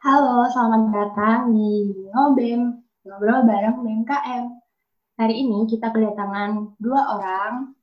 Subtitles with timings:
[0.00, 2.72] Halo, selamat datang di Ngobem,
[3.04, 4.48] ngobrol bareng BMKM.
[5.20, 7.76] Hari ini kita kedatangan dua orang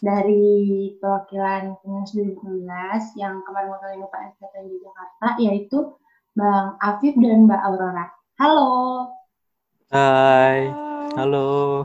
[0.00, 5.92] dari perwakilan Timnas 2019 yang kemarin mewakili Pak SKT di Jakarta, yaitu
[6.32, 8.08] Bang Afif dan Mbak Aurora.
[8.40, 8.72] Halo.
[9.92, 10.72] Hai.
[11.20, 11.84] Halo.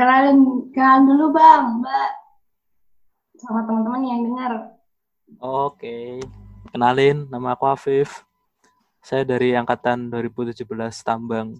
[0.00, 2.10] kenalin, kenalin dulu Bang, Mbak.
[3.36, 4.80] Sama teman-teman yang dengar.
[5.42, 6.22] Oke.
[6.70, 8.22] Kenalin, nama aku Afif.
[9.02, 10.62] Saya dari angkatan 2017
[11.02, 11.58] Tambang.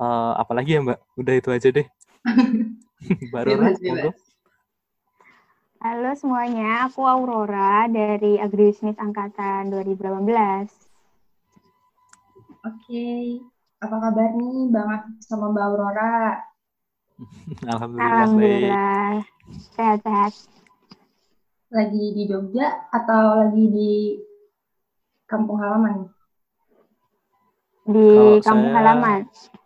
[0.00, 1.00] Uh, apalagi ya Mbak?
[1.20, 1.84] Udah itu aja deh.
[3.34, 3.60] Baru
[5.84, 10.72] Halo semuanya, aku Aurora dari Agribisnis Angkatan 2018.
[12.64, 13.44] Oke,
[13.84, 16.40] apa kabar nih Bang Afif sama Mbak Aurora?
[17.68, 19.12] Alhamdulillah, Alhamdulillah.
[19.76, 20.32] sehat-sehat
[21.74, 23.92] lagi di Jogja atau lagi di
[25.26, 26.06] kampung halaman?
[27.82, 29.20] Di Kalau kampung saya, halaman.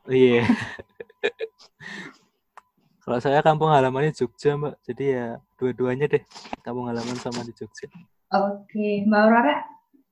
[0.08, 0.42] Iya.
[3.04, 4.80] Kalau saya kampung halamannya Jogja, Mbak.
[4.88, 6.24] Jadi ya dua-duanya deh.
[6.64, 7.92] Kampung halaman sama di Jogja.
[8.32, 9.56] Oke, Mbak Aurora,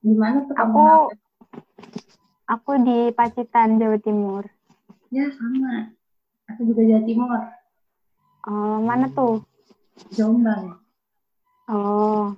[0.01, 1.09] di mana tuh Aku
[2.47, 4.47] Aku di Pacitan, Jawa Timur.
[5.11, 5.91] Ya, sama.
[6.47, 7.41] Aku juga Jawa Timur.
[8.47, 9.43] Oh, mana tuh?
[10.15, 10.86] Jombang.
[11.67, 12.31] Oh.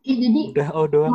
[0.00, 1.12] Oke, jadi udah oh doang.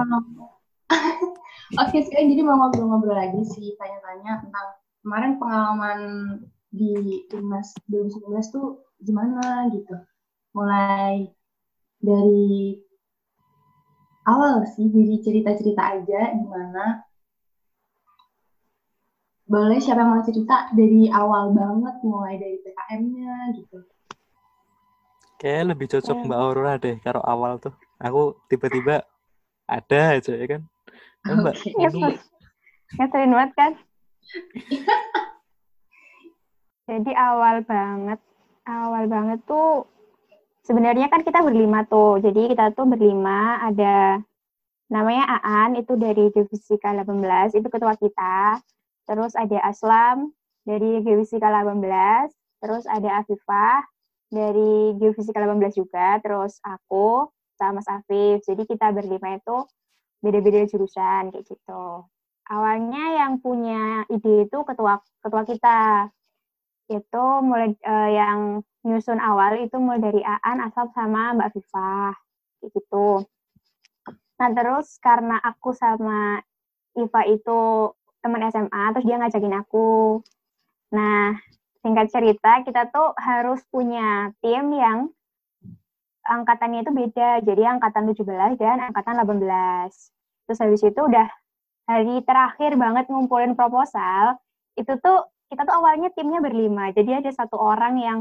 [1.81, 4.67] Oke, sekarang jadi mau ngobrol-ngobrol lagi sih, tanya-tanya tentang
[5.02, 5.99] kemarin pengalaman
[6.69, 9.95] di timnas 2019 tuh gimana gitu.
[10.52, 11.31] Mulai
[12.03, 12.75] dari
[14.27, 17.08] awal sih, jadi cerita-cerita aja gimana.
[19.47, 23.95] Boleh siapa yang mau cerita dari awal banget, mulai dari PKM-nya gitu.
[25.36, 27.75] Kayak lebih cocok Mbak Aurora deh kalau awal tuh.
[28.00, 29.03] Aku tiba-tiba
[29.67, 30.61] ada aja ya kan.
[31.27, 31.55] Ya, Mbak.
[31.59, 32.16] Okay.
[32.95, 33.71] Ngeselin banget kan?
[36.86, 38.21] Jadi awal banget,
[38.70, 39.89] awal banget tuh
[40.61, 42.21] sebenarnya kan kita berlima tuh.
[42.21, 44.21] Jadi kita tuh berlima ada
[44.93, 48.61] namanya Aan itu dari Geofisika 18 itu ketua kita.
[49.10, 50.30] Terus ada Aslam
[50.61, 52.30] dari Geofisika 18,
[52.61, 53.81] terus ada Afifah
[54.30, 58.43] dari Geofisika 18 juga, terus aku sama Mas Afif.
[58.43, 59.65] Jadi kita berlima itu
[60.19, 62.05] beda-beda jurusan kayak gitu.
[62.45, 66.09] Awalnya yang punya ide itu ketua ketua kita.
[66.86, 68.39] Itu mulai uh, yang
[68.86, 72.13] nyusun awal itu mulai dari Aan, Asap sama Mbak Viva
[72.61, 73.25] kayak gitu.
[74.36, 76.43] Nah, terus karena aku sama
[76.93, 80.21] Iva itu teman SMA, terus dia ngajakin aku.
[80.93, 81.33] Nah,
[81.86, 85.14] singkat cerita kita tuh harus punya tim yang
[86.26, 87.46] angkatannya itu beda.
[87.46, 90.50] Jadi angkatan 17 dan angkatan 18.
[90.50, 91.30] Terus habis itu udah
[91.86, 94.42] hari terakhir banget ngumpulin proposal,
[94.73, 96.90] itu tuh kita tuh awalnya timnya berlima.
[96.90, 98.17] Jadi ada satu orang yang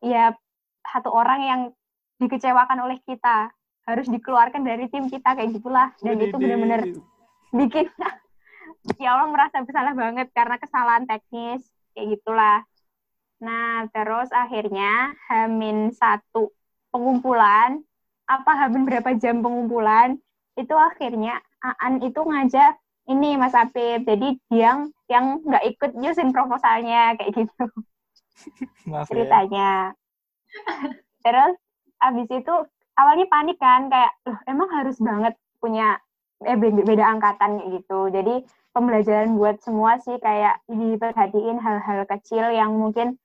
[0.00, 0.32] ya
[0.88, 1.60] satu orang yang
[2.24, 3.52] dikecewakan oleh kita
[3.84, 6.80] harus dikeluarkan dari tim kita kayak gitulah dan itu benar-benar
[7.52, 7.88] bikin
[9.02, 11.64] ya Allah merasa bersalah banget karena kesalahan teknis
[11.98, 12.62] kayak gitulah.
[13.42, 16.54] Nah, terus akhirnya Hamin satu
[16.94, 17.82] pengumpulan,
[18.30, 20.14] apa Hamin berapa jam pengumpulan,
[20.54, 22.78] itu akhirnya Aan itu ngajak
[23.10, 27.64] ini Mas Apip, jadi dia yang nggak ikut nyusun proposalnya, kayak gitu.
[28.86, 29.10] Maaf ya.
[29.10, 29.70] ceritanya.
[29.90, 30.88] Ya.
[31.26, 31.54] Terus
[31.98, 32.54] abis itu
[32.94, 35.98] awalnya panik kan, kayak, loh emang harus banget punya
[36.46, 38.00] eh beda angkatan kayak gitu.
[38.14, 38.34] Jadi
[38.78, 43.18] pembelajaran buat semua sih kayak diperhatiin hal-hal kecil yang mungkin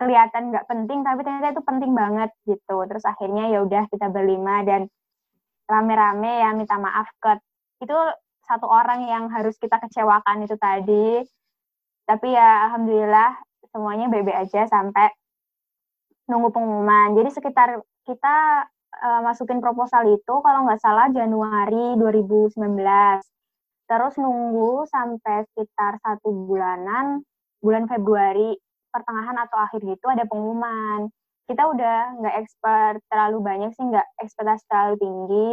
[0.00, 2.76] kelihatan nggak penting tapi ternyata itu penting banget gitu.
[2.88, 4.88] Terus akhirnya ya udah kita berlima dan
[5.68, 7.36] rame-rame ya minta maaf ke
[7.84, 7.98] itu
[8.48, 11.20] satu orang yang harus kita kecewakan itu tadi.
[12.08, 13.36] Tapi ya alhamdulillah
[13.68, 15.12] semuanya baik-baik aja sampai
[16.32, 17.12] nunggu pengumuman.
[17.12, 17.76] Jadi sekitar
[18.08, 18.64] kita
[19.04, 22.56] uh, masukin proposal itu kalau nggak salah Januari 2019.
[23.88, 27.24] Terus nunggu sampai sekitar satu bulanan,
[27.64, 28.52] bulan Februari
[28.92, 31.08] pertengahan atau akhir gitu ada pengumuman.
[31.48, 35.48] Kita udah nggak expert terlalu banyak sih, nggak ekspektasi terlalu tinggi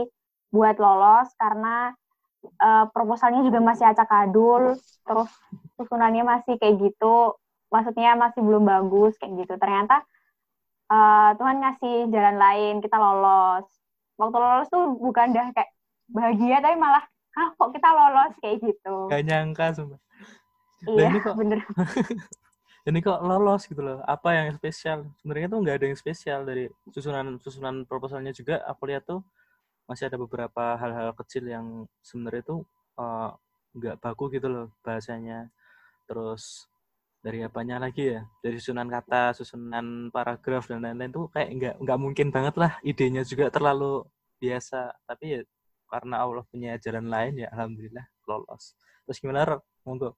[0.52, 1.96] buat lolos karena
[2.60, 4.76] uh, proposalnya juga masih acak adul,
[5.08, 5.32] terus
[5.80, 7.40] susunannya masih kayak gitu,
[7.72, 9.56] maksudnya masih belum bagus kayak gitu.
[9.56, 10.04] Ternyata
[10.92, 13.66] uh, Tuhan ngasih jalan lain, kita lolos.
[14.16, 15.72] Waktu lolos tuh bukan dah kayak
[16.12, 17.04] bahagia, tapi malah,
[17.36, 18.34] ah kok kita lolos?
[18.40, 18.96] Kayak gitu.
[19.12, 20.00] Gak nyangka, sumpah.
[20.86, 21.60] Iya, kok, bener.
[22.90, 24.00] ini kok lolos gitu loh.
[24.06, 25.10] Apa yang spesial?
[25.20, 28.62] Sebenarnya tuh nggak ada yang spesial dari susunan susunan proposalnya juga.
[28.70, 29.26] Aku lihat tuh
[29.90, 32.60] masih ada beberapa hal-hal kecil yang sebenarnya tuh
[33.02, 33.34] uh,
[33.74, 35.50] nggak baku gitu loh bahasanya.
[36.06, 36.70] Terus
[37.26, 38.22] dari apanya lagi ya?
[38.46, 43.26] Dari susunan kata susunan paragraf dan lain-lain tuh kayak nggak nggak mungkin banget lah idenya
[43.26, 44.06] juga terlalu
[44.38, 44.94] biasa.
[45.10, 45.42] Tapi ya
[45.96, 48.76] karena Allah punya jalan lain ya alhamdulillah lolos
[49.08, 50.12] terus gimana monggo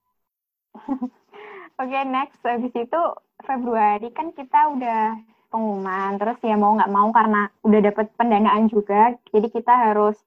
[1.78, 2.42] Oke, okay, next.
[2.42, 3.02] Habis itu
[3.46, 5.14] Februari kan kita udah
[5.54, 6.18] pengumuman.
[6.18, 10.18] Terus ya mau nggak mau karena udah dapet pendanaan juga, jadi kita harus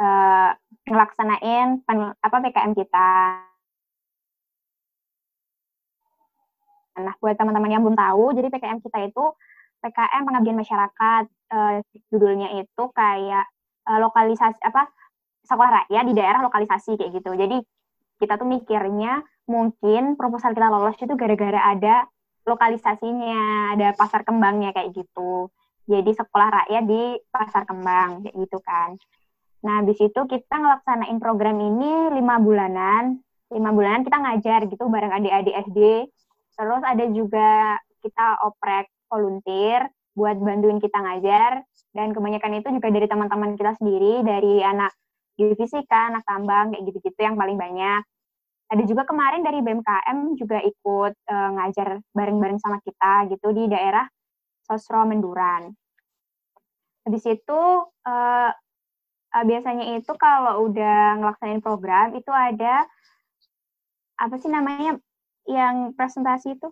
[0.00, 0.56] uh,
[0.88, 3.12] ngelaksanain pen, apa PKM kita.
[7.00, 9.24] Nah, buat teman-teman yang belum tahu, jadi PKM kita itu
[9.84, 11.24] PKM pengabdian masyarakat.
[11.52, 13.44] Uh, judulnya itu kayak
[13.88, 14.88] uh, lokalisasi apa
[15.46, 17.30] sekolah rakyat di daerah lokalisasi kayak gitu.
[17.36, 17.56] Jadi
[18.20, 22.04] kita tuh mikirnya mungkin proposal kita lolos itu gara-gara ada
[22.44, 25.48] lokalisasinya, ada pasar kembangnya kayak gitu.
[25.90, 28.94] Jadi sekolah rakyat di pasar kembang kayak gitu kan.
[29.60, 33.20] Nah, habis itu kita ngelaksanain program ini lima bulanan.
[33.50, 36.06] Lima bulanan kita ngajar gitu bareng adik-adik SD.
[36.54, 41.66] Terus ada juga kita oprek volunteer buat bantuin kita ngajar.
[41.90, 44.94] Dan kebanyakan itu juga dari teman-teman kita sendiri, dari anak
[45.88, 48.04] kan, anak tambang, kayak gitu-gitu yang paling banyak
[48.70, 54.06] ada juga kemarin dari BMKM juga ikut uh, ngajar bareng-bareng sama kita gitu di daerah
[54.62, 55.74] Sosro Menduran.
[57.02, 57.60] Habis itu
[58.06, 58.50] uh,
[59.34, 62.86] biasanya itu kalau udah ngelaksanain program itu ada
[64.22, 65.02] apa sih namanya
[65.50, 66.70] yang presentasi itu?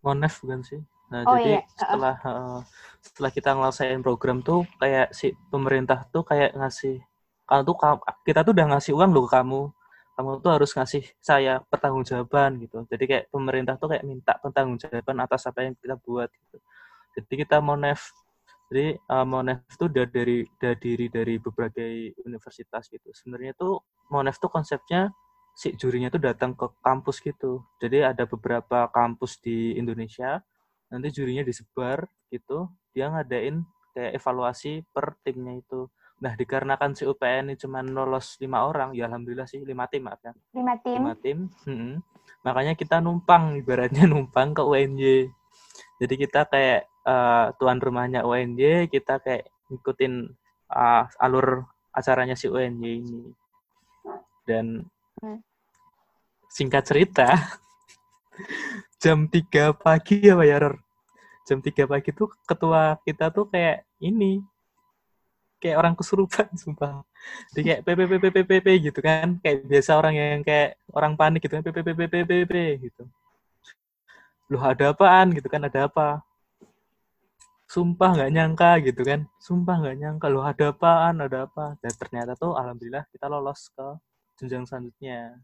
[0.00, 0.80] Monef bukan sih?
[1.12, 1.62] Nah, oh, jadi iya.
[1.76, 2.60] setelah uh,
[3.02, 7.02] setelah kita ngelaksanain program tuh kayak si pemerintah tuh kayak ngasih
[7.44, 7.76] kalau tuh
[8.22, 9.62] kita tuh udah ngasih uang loh ke kamu
[10.12, 12.84] kamu tuh harus ngasih saya pertanggungjawaban gitu.
[12.84, 16.60] Jadi kayak pemerintah tuh kayak minta pertanggungjawaban atas apa yang kita buat gitu.
[17.16, 18.12] Jadi kita monef.
[18.68, 23.08] Jadi uh, monef itu dari dari dari berbagai universitas gitu.
[23.12, 23.80] Sebenarnya tuh
[24.12, 25.12] monef tuh konsepnya
[25.56, 27.64] si jurinya tuh datang ke kampus gitu.
[27.80, 30.44] Jadi ada beberapa kampus di Indonesia.
[30.92, 32.68] Nanti jurinya disebar gitu.
[32.92, 33.64] Dia ngadain
[33.96, 35.88] kayak evaluasi per timnya itu.
[36.22, 40.22] Nah, dikarenakan si UPN ini cuma lolos lima orang, ya alhamdulillah sih lima tim maaf
[40.22, 40.32] ya.
[40.54, 40.98] Lima tim.
[41.02, 41.38] Lima tim.
[41.66, 41.98] Hmm.
[42.46, 45.26] Makanya kita numpang, ibaratnya numpang ke UNJ.
[45.98, 50.30] Jadi kita kayak uh, tuan rumahnya UNJ, kita kayak ngikutin
[50.70, 53.22] uh, alur acaranya si UNJ ini.
[54.46, 54.86] Dan
[55.18, 55.42] hmm.
[56.46, 57.34] singkat cerita,
[59.02, 60.74] jam 3 pagi ya Pak Yaror.
[61.42, 64.38] Jam 3 pagi tuh ketua kita tuh kayak ini
[65.62, 67.06] kayak orang kesurupan sumpah
[67.54, 72.52] jadi kayak PPPPPP gitu kan kayak biasa orang yang kayak orang panik gitu kan PPPPPP
[72.82, 73.06] gitu
[74.50, 76.18] loh ada apaan gitu kan ada apa
[77.70, 82.34] sumpah nggak nyangka gitu kan sumpah nggak nyangka loh ada apaan ada apa dan ternyata
[82.34, 83.86] tuh alhamdulillah kita lolos ke
[84.42, 85.38] jenjang selanjutnya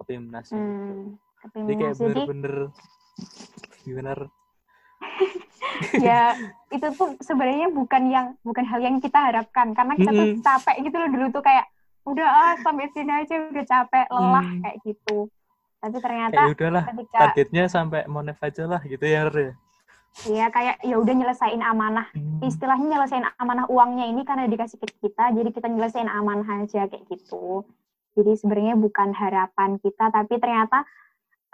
[0.00, 1.20] ke PIMNAS hmm, gitu.
[1.52, 2.54] Jadi kayak bener-bener
[3.84, 4.12] gimana
[6.06, 6.32] ya
[6.72, 10.96] itu tuh sebenarnya bukan yang bukan hal yang kita harapkan karena kita tuh capek gitu
[10.96, 11.66] loh dulu tuh kayak
[12.04, 14.60] udah ah sampai sini aja udah capek lelah mm.
[14.60, 15.28] kayak gitu
[15.84, 19.52] tapi ternyata kayak udahlah ketika, targetnya sampai monef aja lah gitu ya Re.
[20.30, 22.38] Iya kayak ya udah nyelesain amanah hmm.
[22.46, 27.02] istilahnya nyelesain amanah uangnya ini karena dikasih ke kita jadi kita nyelesain amanah aja kayak
[27.10, 27.66] gitu
[28.14, 30.86] jadi sebenarnya bukan harapan kita tapi ternyata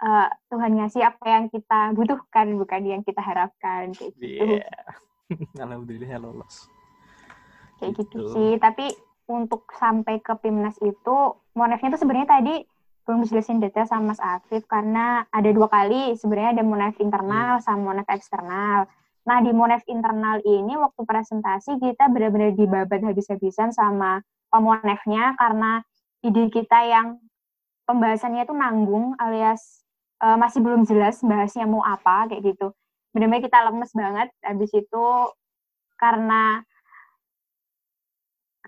[0.01, 4.59] uh, Tuhan ngasih apa yang kita butuhkan bukan yang kita harapkan kayak gitu.
[4.59, 5.55] Yeah.
[5.63, 6.67] Alhamdulillah lolos.
[7.79, 8.29] Kayak gitu.
[8.29, 8.91] gitu sih, tapi
[9.31, 11.17] untuk sampai ke PIMNAS itu
[11.55, 12.55] monefnya itu sebenarnya tadi
[13.07, 17.63] belum dijelasin detail sama Mas Afif karena ada dua kali sebenarnya ada monef internal hmm.
[17.65, 18.85] sama monef eksternal.
[19.25, 24.21] Nah di monef internal ini waktu presentasi kita benar-benar dibabat habis-habisan sama
[24.53, 25.81] pemonefnya karena
[26.21, 27.17] ide kita yang
[27.89, 29.81] pembahasannya itu nanggung alias
[30.21, 32.71] uh, masih belum jelas bahasnya mau apa kayak gitu.
[33.11, 35.05] Benar-benar kita lemes banget habis itu
[35.99, 36.63] karena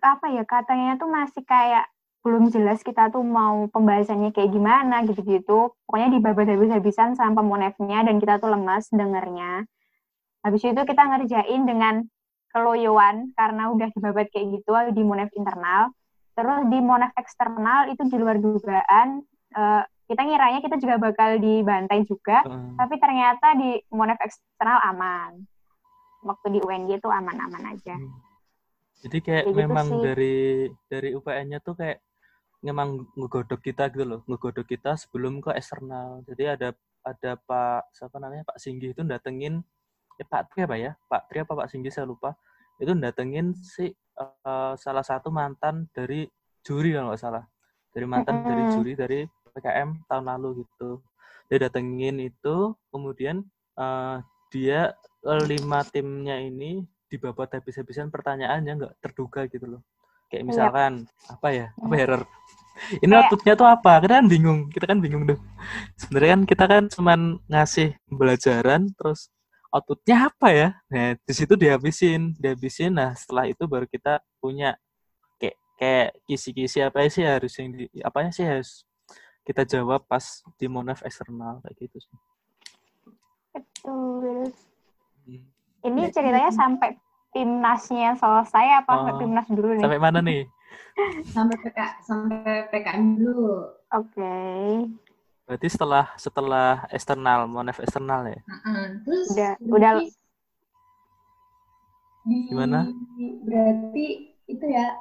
[0.04, 1.88] apa ya katanya tuh masih kayak
[2.24, 5.76] belum jelas kita tuh mau pembahasannya kayak gimana gitu-gitu.
[5.88, 9.68] Pokoknya dibabat habis-habisan sama pemonefnya dan kita tuh lemes dengernya.
[10.44, 12.04] Habis itu kita ngerjain dengan
[12.52, 15.92] keloyoan karena udah dibabat kayak gitu di monef internal.
[16.34, 19.24] Terus di monef eksternal itu di luar dugaan
[19.56, 19.84] uh,
[20.14, 22.78] kita ngiranya kita juga bakal dibantai juga, hmm.
[22.78, 25.42] tapi ternyata di monef eksternal aman.
[26.24, 27.98] Waktu di UNJ itu aman-aman aja.
[27.98, 28.14] Hmm.
[29.02, 30.38] Jadi kayak, kayak gitu memang gitu dari
[30.88, 32.00] dari UPN-nya tuh kayak
[32.64, 36.22] memang ngegodok kita gitu loh, ngegodok kita sebelum ke eksternal.
[36.30, 36.70] Jadi ada
[37.04, 39.60] ada Pak siapa namanya Pak Singgi itu datengin
[40.16, 42.32] eh, Pak Tri apa ya Pak Tri apa Pak Singgi saya lupa
[42.80, 46.26] itu datengin si uh, salah satu mantan dari
[46.64, 47.44] juri kalau nggak salah
[47.94, 49.20] dari mantan dari juri dari
[49.54, 51.00] PKM tahun lalu gitu.
[51.48, 53.46] Dia datengin itu kemudian
[53.78, 54.20] uh,
[54.50, 59.82] dia lima timnya ini dibabat habis-habisan pertanyaan yang nggak terduga gitu loh.
[60.34, 61.34] Kayak misalkan yep.
[61.38, 62.24] apa ya apa ya error?
[63.06, 64.02] Ini outputnya tuh apa?
[64.02, 65.38] Kita kan bingung kita kan bingung tuh
[66.02, 69.30] sebenarnya kan kita kan cuman ngasih pembelajaran terus
[69.70, 70.70] outputnya apa ya?
[70.90, 72.98] Nah di situ dihabisin dihabisin.
[72.98, 74.74] Nah setelah itu baru kita punya.
[75.38, 78.90] Kayak kayak kisi-kisi apa sih harus yang di apanya sih harus
[79.44, 82.18] kita jawab pas di monaf eksternal kayak gitu sih
[83.54, 84.50] betul
[85.28, 85.44] hmm.
[85.88, 86.98] ini ceritanya sampai
[87.34, 90.48] timnasnya selesai apa oh, timnas dulu nih sampai mana nih
[91.36, 93.70] sampai PK sampai PKM dulu.
[93.94, 94.14] Oke.
[94.14, 94.66] Okay.
[95.44, 98.40] Berarti setelah setelah eksternal, monef eksternal ya?
[98.48, 98.84] Uh-uh.
[99.04, 99.92] Terus udah udah
[102.24, 102.80] di, gimana?
[103.44, 104.06] Berarti
[104.48, 104.96] itu ya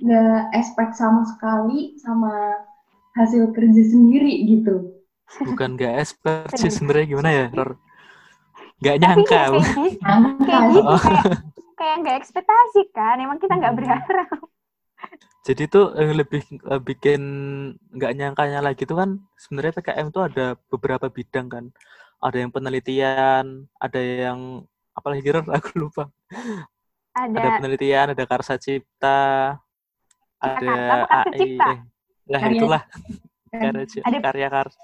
[0.00, 2.32] nggak expect sama sekali sama
[3.18, 5.04] hasil kerja sendiri gitu.
[5.44, 7.46] Bukan nggak expert sih sebenarnya gimana ya?
[8.80, 9.42] Nggak nyangka.
[9.52, 11.42] Kayak gitu, kayak
[11.82, 13.80] kayak nggak ekspektasi kan emang kita nggak hmm.
[13.82, 14.40] berharap
[15.42, 17.22] jadi tuh yang lebih uh, bikin
[17.90, 21.64] nggak nyangkanya lagi tuh kan sebenarnya PKM tuh ada beberapa bidang kan
[22.22, 24.62] ada yang penelitian ada yang
[24.94, 26.06] apalagi kira aku lupa
[27.18, 29.58] ada, ada penelitian ada karsa cipta
[30.42, 30.74] ada
[31.22, 31.78] AI eh,
[32.26, 32.58] ya karya.
[32.58, 32.82] itulah
[33.48, 34.82] karya ada, karya karsa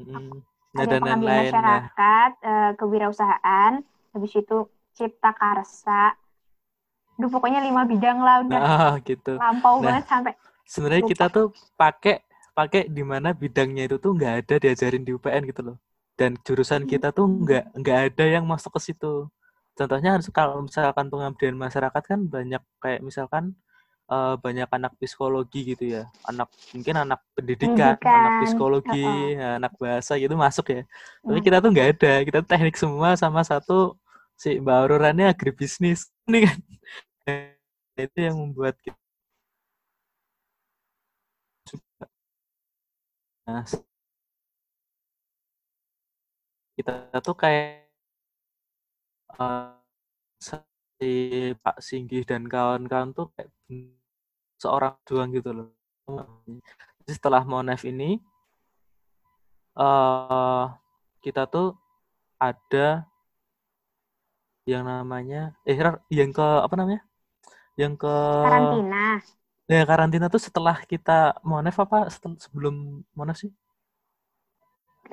[0.00, 0.32] hmm.
[0.74, 2.70] ada dan lain-lain masyarakat nah.
[2.80, 3.72] kewirausahaan
[4.16, 4.66] habis itu
[4.96, 6.16] cipta karsa
[7.20, 8.60] Duh, pokoknya lima bidang lah udah.
[8.64, 9.36] Nah, gitu.
[9.36, 10.32] Lampau nah, banget sampai.
[10.64, 12.24] Sebenarnya kita tuh pakai
[12.56, 15.76] pakai di mana bidangnya itu tuh nggak ada diajarin di UPN gitu loh.
[16.16, 19.28] Dan jurusan kita tuh nggak nggak ada yang masuk ke situ.
[19.76, 23.52] Contohnya kalau misalkan pengabdian masyarakat kan banyak kayak misalkan
[24.10, 28.18] uh, banyak anak psikologi gitu ya, anak mungkin anak pendidikan, pendidikan.
[28.18, 29.54] anak psikologi, uh -uh.
[29.62, 30.82] anak bahasa gitu masuk ya.
[31.22, 31.46] Tapi hmm.
[31.46, 33.94] kita tuh nggak ada, kita tuh teknik semua sama satu
[34.40, 36.58] si Mbak Aurora ini agribisnis ini kan
[38.00, 38.96] itu yang membuat kita
[43.44, 43.64] nah,
[46.80, 47.92] kita tuh kayak
[49.36, 49.76] uh,
[50.40, 53.52] si Pak Singgih dan kawan-kawan tuh kayak
[54.60, 55.72] seorang doang gitu loh.
[57.00, 58.20] Jadi setelah Monef ini
[59.80, 60.68] uh,
[61.24, 61.72] kita tuh
[62.36, 63.08] ada
[64.68, 65.76] yang namanya eh
[66.12, 67.02] yang ke apa namanya?
[67.80, 68.14] Yang ke
[68.44, 69.06] karantina.
[69.70, 73.50] Ya karantina tuh setelah kita monef apa setel, sebelum monef sih?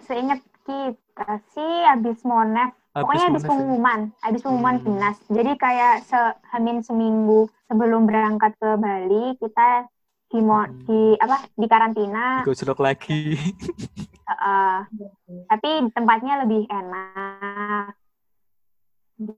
[0.01, 2.73] Seingat kita sih habis monef.
[3.03, 4.83] Pokoknya habis pengumuman, habis pengumuman hmm.
[4.85, 5.17] timnas.
[5.29, 6.19] Jadi kayak se
[6.55, 9.85] hamin seminggu sebelum berangkat ke Bali kita
[10.27, 10.83] di mo hmm.
[10.87, 12.41] di apa di karantina.
[12.41, 13.37] Gojlok lagi.
[14.31, 14.77] uh, uh,
[15.47, 17.93] tapi tempatnya lebih enak
[19.17, 19.33] di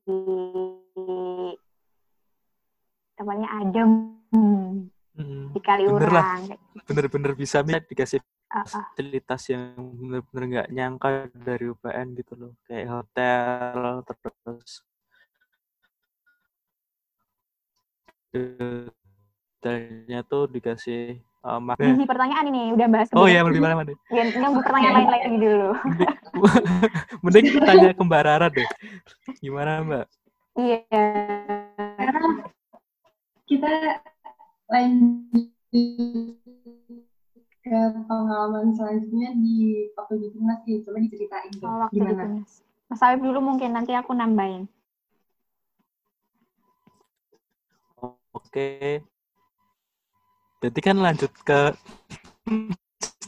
[3.15, 3.91] tempatnya adem
[4.31, 4.71] hmm,
[5.55, 6.41] di kali bener urang
[6.87, 8.23] bener-bener bisa dikasih.
[8.49, 14.81] Fasilitas yang bener-bener nggak nyangka dari UPN gitu loh kayak hotel terus
[19.61, 23.07] hotelnya tuh dikasih Oh, Ini pertanyaan ini udah bahas.
[23.15, 23.95] Oh iya, lebih mana mana.
[24.11, 25.71] Ya, nunggu pertanyaan lain lagi dulu.
[27.23, 28.67] Mending tanya ke Mbak Rara deh.
[29.39, 30.05] Gimana Mbak?
[30.59, 30.83] Iya.
[33.47, 33.71] Kita
[34.67, 35.47] lanjut
[37.59, 40.79] ke pengalaman selanjutnya di waktu di timnas sih.
[40.83, 41.67] Coba diceritain deh.
[41.67, 42.43] Oh, gimana?
[42.89, 44.65] Mas Awib dulu mungkin nanti aku nambahin.
[48.29, 49.03] Oke,
[50.59, 51.71] Berarti kan lanjut ke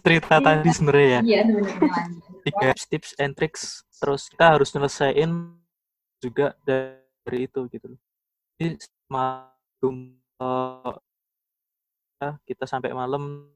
[0.03, 0.43] cerita iya.
[0.43, 1.21] tadi sebenarnya ya.
[1.23, 2.05] Iya, sebenarnya
[2.41, 3.87] Tiga tips and tricks.
[4.03, 5.31] Terus kita harus nyelesain
[6.19, 7.95] juga dari itu gitu.
[8.59, 9.95] Jadi malam
[10.43, 10.95] uh,
[12.43, 13.47] kita sampai malam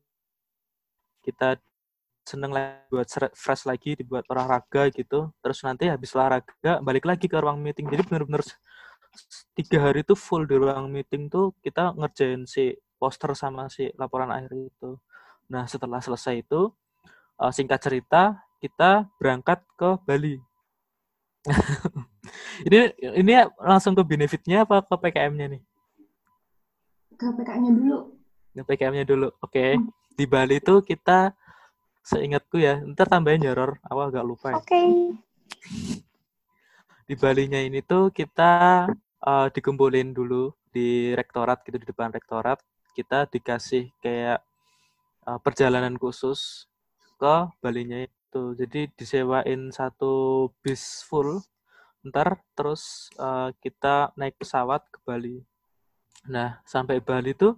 [1.26, 1.58] kita
[2.26, 7.38] seneng lagi buat fresh lagi dibuat olahraga gitu terus nanti habis olahraga balik lagi ke
[7.38, 8.42] ruang meeting jadi benar-benar
[9.56, 14.32] tiga hari itu full di ruang meeting tuh kita ngerjain si poster sama si laporan
[14.32, 14.98] akhir itu.
[15.52, 16.72] Nah, setelah selesai itu,
[17.38, 20.42] uh, singkat cerita, kita berangkat ke Bali.
[22.68, 22.90] ini
[23.22, 25.62] ini langsung ke benefitnya apa ke PKM-nya nih?
[27.14, 27.98] Ke PKM-nya dulu.
[28.58, 29.30] Ke PKM-nya dulu.
[29.44, 29.54] Oke.
[29.54, 29.72] Okay.
[29.78, 30.05] Hmm.
[30.16, 31.36] Di Bali itu kita
[32.06, 34.70] seingatku ya ntar tambahin ya Ror aku agak lupa ya Oke.
[34.70, 34.90] Okay.
[37.10, 38.86] di Balinya ini tuh kita
[39.26, 42.62] uh, dikumpulin dulu di rektorat gitu di depan rektorat
[42.94, 44.46] kita dikasih kayak
[45.26, 46.70] uh, perjalanan khusus
[47.18, 51.42] ke Balinya itu jadi disewain satu bis full
[52.06, 55.42] ntar terus uh, kita naik pesawat ke Bali
[56.30, 57.58] nah sampai Bali tuh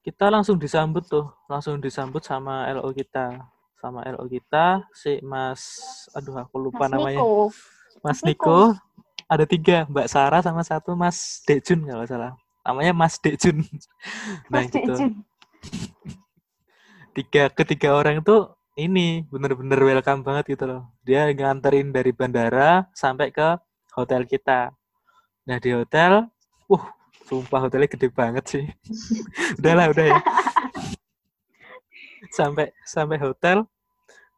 [0.00, 3.36] kita langsung disambut tuh, langsung disambut sama LO kita.
[3.80, 5.62] Sama LO kita, si Mas,
[6.12, 7.20] aduh aku lupa Mas namanya.
[7.24, 7.48] Niko.
[8.04, 8.76] Mas Niko.
[8.76, 8.90] Niko,
[9.30, 12.32] ada tiga, Mbak Sarah sama satu Mas Dejun kalau salah.
[12.60, 13.64] Namanya Mas Dejun.
[14.52, 14.84] Nah Mas gitu.
[14.84, 15.12] Dejun.
[17.10, 18.36] Tiga, ketiga orang itu
[18.76, 20.82] ini bener-bener welcome banget gitu loh.
[21.04, 23.56] Dia nganterin dari bandara sampai ke
[23.96, 24.72] hotel kita.
[25.48, 26.28] Nah di hotel,
[26.70, 26.84] uh,
[27.30, 28.64] sumpah hotelnya gede banget sih.
[29.60, 30.18] Udahlah, udah ya.
[32.38, 33.58] Sampai sampai hotel,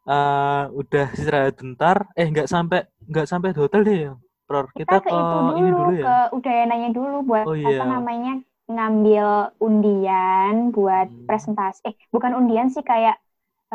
[0.09, 1.97] eh udah istirahat bentar.
[2.19, 2.81] Eh nggak sampai
[3.11, 4.13] nggak sampai di hotel deh ya.
[4.49, 4.67] Pror.
[4.77, 6.05] Kita, Kita, ke itu dulu, ini dulu ya.
[6.05, 7.85] ke Udayananya dulu buat Oh, apa iya.
[7.93, 8.33] namanya
[8.73, 9.27] ngambil
[9.67, 11.27] undian buat Hmm.
[11.29, 11.81] presentasi.
[11.89, 13.17] Eh, bukan undian sih kayak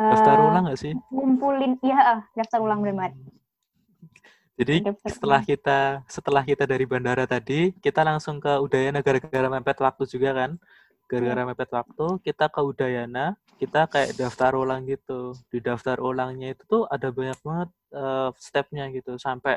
[0.00, 0.92] eh, Daftar ulang nggak sih?
[1.14, 3.12] ngumpulin iya eh, daftar ulang banget.
[4.58, 10.04] Jadi setelah kita setelah kita dari bandara tadi, kita langsung ke Udayana gara-gara mepet waktu
[10.04, 10.50] juga kan.
[11.06, 11.48] Gara-gara Iya.
[11.48, 15.32] mepet waktu, kita ke Udayana, kita kayak daftar ulang gitu.
[15.46, 19.56] Di daftar ulangnya itu tuh ada banyak banget eh, stepnya gitu sampai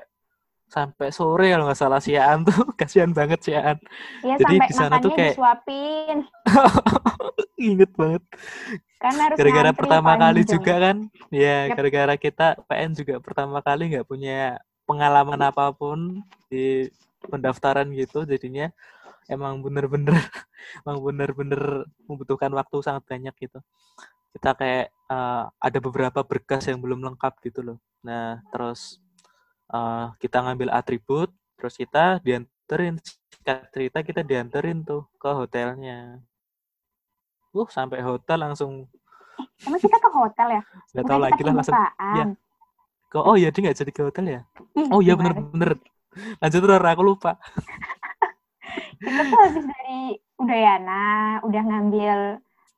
[0.66, 3.76] sampai sore kalau nggak salah siaan tuh kasihan banget siaan
[4.22, 6.18] Iya Jadi sampai di sana tuh kayak- disuapin.
[7.62, 8.24] inget banget
[8.96, 10.54] Kan harus gara-gara pertama kali panjang.
[10.54, 10.98] juga kan
[11.30, 11.76] ya Yap.
[11.76, 16.90] gara-gara kita PN juga pertama kali nggak punya pengalaman apa pun di
[17.26, 18.74] pendaftaran gitu jadinya
[19.30, 20.18] emang bener-bener
[20.84, 23.60] emang bener-bener membutuhkan waktu sangat banyak gitu
[24.32, 29.00] kita kayak eh, ada beberapa berkas yang belum lengkap gitu loh nah terus
[29.70, 32.98] eh, kita ngambil atribut terus kita dianterin
[33.32, 36.20] singkat cerita kita dianterin tuh ke hotelnya
[37.52, 38.88] uh sampai hotel langsung
[39.66, 40.62] Emang kita ke hotel ya?
[40.94, 42.28] tahu kita lagi lah langsung pembukaan.
[43.12, 43.20] Iya.
[43.22, 44.42] ke oh iya dia nggak jadi ke hotel ya?
[44.80, 45.72] Ih, oh iya gimana bener-bener
[46.40, 47.32] lanjut Ror, aku lupa.
[49.04, 50.02] Kita tuh habis dari
[50.40, 51.04] Udayana
[51.44, 52.18] udah ngambil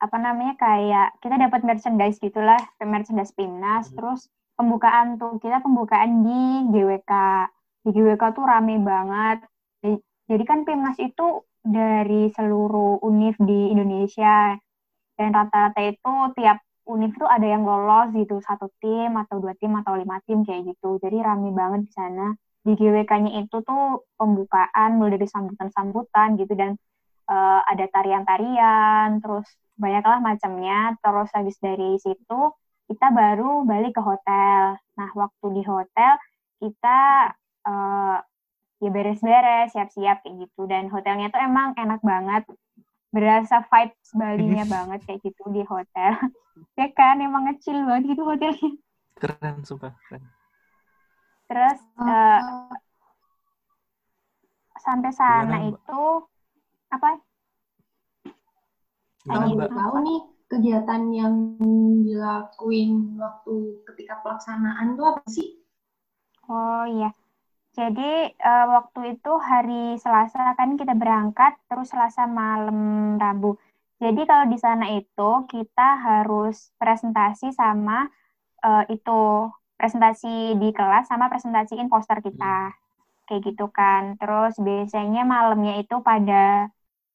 [0.03, 3.95] apa namanya kayak kita dapat merchandise gitulah merchandise Pimnas Hmm.
[3.95, 4.21] terus
[4.59, 7.11] pembukaan tuh kita pembukaan di GWK
[7.87, 9.37] di GWK tuh rame banget.
[9.83, 14.55] Di- jadi kan Pimnas itu dari seluruh univ di Indonesia.
[15.13, 19.71] Dan rata-rata itu tiap univ tuh ada yang lolos gitu satu tim atau dua tim
[19.79, 20.99] atau lima tim kayak gitu.
[20.99, 22.35] Jadi rame banget di sana.
[22.63, 26.79] Di GWK-nya itu tuh pembukaan mulai dari sambutan-sambutan gitu dan
[27.27, 29.47] eh, ada tarian-tarian terus
[29.79, 30.95] banyaklah macamnya.
[30.99, 32.39] Terus habis dari situ
[32.87, 34.79] kita baru balik ke hotel.
[34.99, 36.13] Nah waktu di hotel
[36.59, 36.99] kita
[37.67, 38.17] eh,
[38.83, 40.67] ya beres-beres siap-siap kayak gitu.
[40.67, 42.43] Dan hotelnya tuh emang enak banget.
[43.13, 46.19] Berasa vibes Balinya banget kayak gitu di hotel
[46.79, 48.69] ya kan emang ngecil banget gitu hotelnya.
[49.21, 50.23] Keren sumpah keren.
[51.49, 52.39] Terus Oh, eh,
[54.83, 55.79] sampai sana Gimana, Mbak?
[55.79, 56.03] itu
[56.91, 57.09] apa?
[59.23, 59.69] Gimana mbak?
[59.71, 60.19] tahu nih
[60.51, 61.33] kegiatan yang
[62.05, 63.53] dilakuin waktu
[63.87, 65.47] ketika pelaksanaan tuh apa sih?
[66.51, 67.09] oh iya.
[67.73, 72.77] Jadi eh, waktu itu hari Selasa kan kita berangkat terus Selasa malam
[73.17, 73.57] Rabu
[74.03, 78.11] jadi kalau di sana itu kita harus presentasi sama
[78.59, 79.47] eh, itu
[79.79, 82.75] presentasi di kelas sama presentasiin poster kita.
[83.23, 84.19] Kayak gitu kan.
[84.19, 86.67] Terus biasanya malamnya itu pada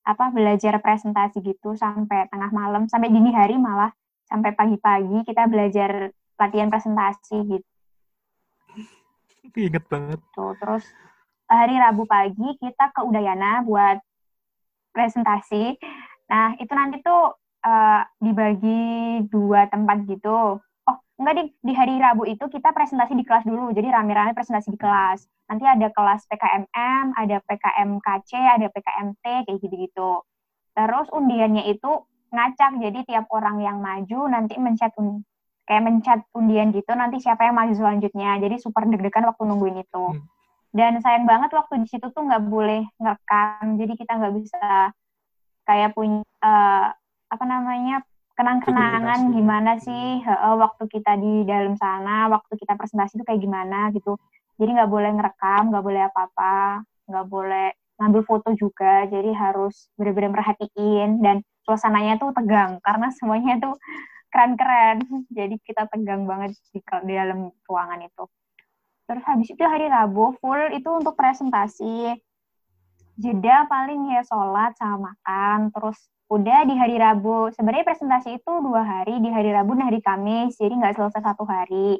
[0.09, 3.93] apa belajar presentasi gitu sampai tengah malam sampai dini hari malah
[4.25, 6.09] sampai pagi-pagi kita belajar
[6.41, 7.69] latihan presentasi gitu.
[9.53, 10.21] Inget banget.
[10.33, 10.85] Terus
[11.45, 14.01] hari Rabu pagi kita ke Udayana buat
[14.97, 15.77] presentasi
[16.31, 18.81] nah itu nanti tuh eh, dibagi
[19.33, 20.61] dua tempat gitu.
[20.89, 23.73] Oh enggak di, di hari Rabu itu kita presentasi di kelas dulu.
[23.77, 25.25] Jadi rame-rame presentasi di kelas.
[25.49, 30.11] Nanti ada kelas PKMM ada PKMKC ada PKMT kayak gitu-gitu.
[30.77, 31.91] Terus undiannya itu
[32.35, 32.73] ngacak.
[32.85, 35.25] Jadi tiap orang yang maju nanti mencet un-
[35.69, 38.39] kayak mencet undian gitu nanti siapa yang maju selanjutnya.
[38.41, 40.05] Jadi super deg-degan waktu nungguin itu.
[40.17, 40.25] Hmm.
[40.77, 43.81] dan sayang banget waktu di situ tuh nggak boleh ngerekam.
[43.81, 44.93] Jadi kita nggak bisa
[45.69, 46.87] kayak punya eh,
[47.29, 48.01] apa namanya
[48.41, 53.93] kenang-kenangan gimana sih heeh, waktu kita di dalam sana waktu kita presentasi itu kayak gimana
[53.93, 54.17] gitu
[54.57, 60.33] jadi nggak boleh ngerekam nggak boleh apa-apa nggak boleh ngambil foto juga jadi harus benar-benar
[60.41, 63.77] merhatiin dan suasananya tuh tegang karena semuanya tuh
[64.33, 65.05] keren-keren.
[65.33, 68.25] Jadi kita tegang banget di, di dalam ruangan itu.
[69.09, 72.13] Terus habis itu hari Rabu full itu untuk presentasi.
[73.19, 75.75] Jeda paling ya sholat sama makan.
[75.75, 75.99] Terus
[76.31, 77.51] udah di hari Rabu.
[77.51, 80.55] Sebenarnya presentasi itu dua hari, di hari Rabu dan hari Kamis.
[80.55, 81.99] Jadi nggak selesai satu hari.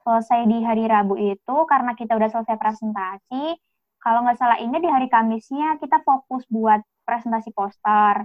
[0.00, 3.60] Selesai di hari Rabu itu karena kita udah selesai presentasi.
[4.00, 8.24] Kalau nggak salah ini di hari Kamisnya kita fokus buat presentasi poster.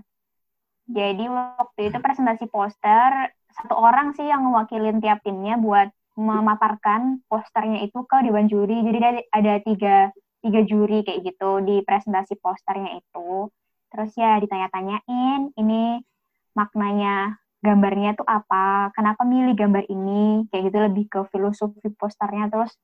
[0.87, 7.85] Jadi waktu itu presentasi poster satu orang sih yang mewakilin tiap timnya buat memaparkan posternya
[7.85, 8.81] itu ke dewan juri.
[8.85, 8.97] Jadi
[9.29, 9.97] ada, tiga,
[10.43, 13.47] tiga juri kayak gitu di presentasi posternya itu.
[13.87, 16.03] Terus ya ditanya-tanyain, ini
[16.51, 22.51] maknanya gambarnya tuh apa, kenapa milih gambar ini, kayak gitu lebih ke filosofi posternya.
[22.51, 22.75] Terus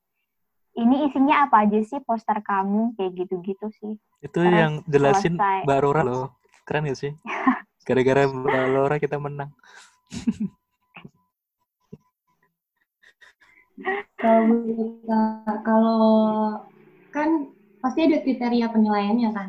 [0.80, 3.92] ini isinya apa aja sih poster kamu, kayak gitu-gitu sih.
[4.24, 5.68] Itu Terus yang jelasin selesai.
[5.68, 6.26] Mbak Rora loh.
[6.64, 7.12] Keren gak sih?
[7.86, 9.52] Gara-gara Mbak Rora kita menang.
[14.20, 14.60] kalau
[15.64, 16.00] kalau
[17.10, 17.50] kan
[17.82, 19.48] pasti ada kriteria penilaiannya kan.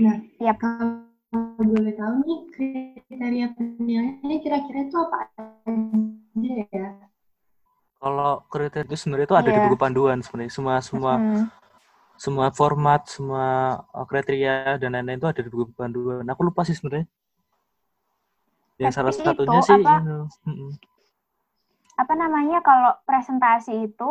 [0.00, 1.04] Nah, tiap kalau
[1.60, 6.88] boleh tahu nih kriteria penilaiannya kira-kira itu apa aja ya?
[8.02, 9.54] Kalau kriteria itu sebenarnya itu ada yeah.
[9.54, 9.66] di iya.
[9.68, 11.44] buku panduan sebenarnya semua semua hmm.
[12.18, 13.46] semua format, semua
[13.90, 16.26] uh, kriteria dan lain-lain itu ada di buku panduan.
[16.26, 17.06] Aku lupa sih sebenarnya.
[18.80, 20.02] Yang salah satunya sih apa,
[20.48, 20.74] ini
[21.92, 24.10] apa namanya kalau presentasi itu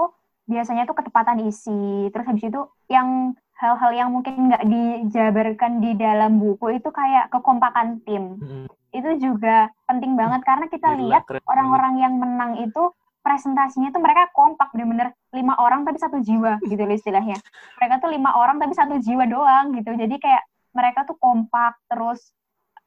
[0.51, 2.11] biasanya tuh ketepatan isi.
[2.11, 2.61] Terus habis itu
[2.91, 8.35] yang hal-hal yang mungkin nggak dijabarkan di dalam buku itu kayak kekompakan tim.
[8.37, 8.67] Hmm.
[8.91, 12.91] itu juga penting banget karena kita lihat orang-orang yang menang itu
[13.23, 17.39] presentasinya tuh mereka kompak bener-bener lima orang tapi satu jiwa gitu loh istilahnya.
[17.79, 19.95] Mereka tuh lima orang tapi satu jiwa doang gitu.
[19.95, 20.43] Jadi kayak
[20.75, 22.35] mereka tuh kompak terus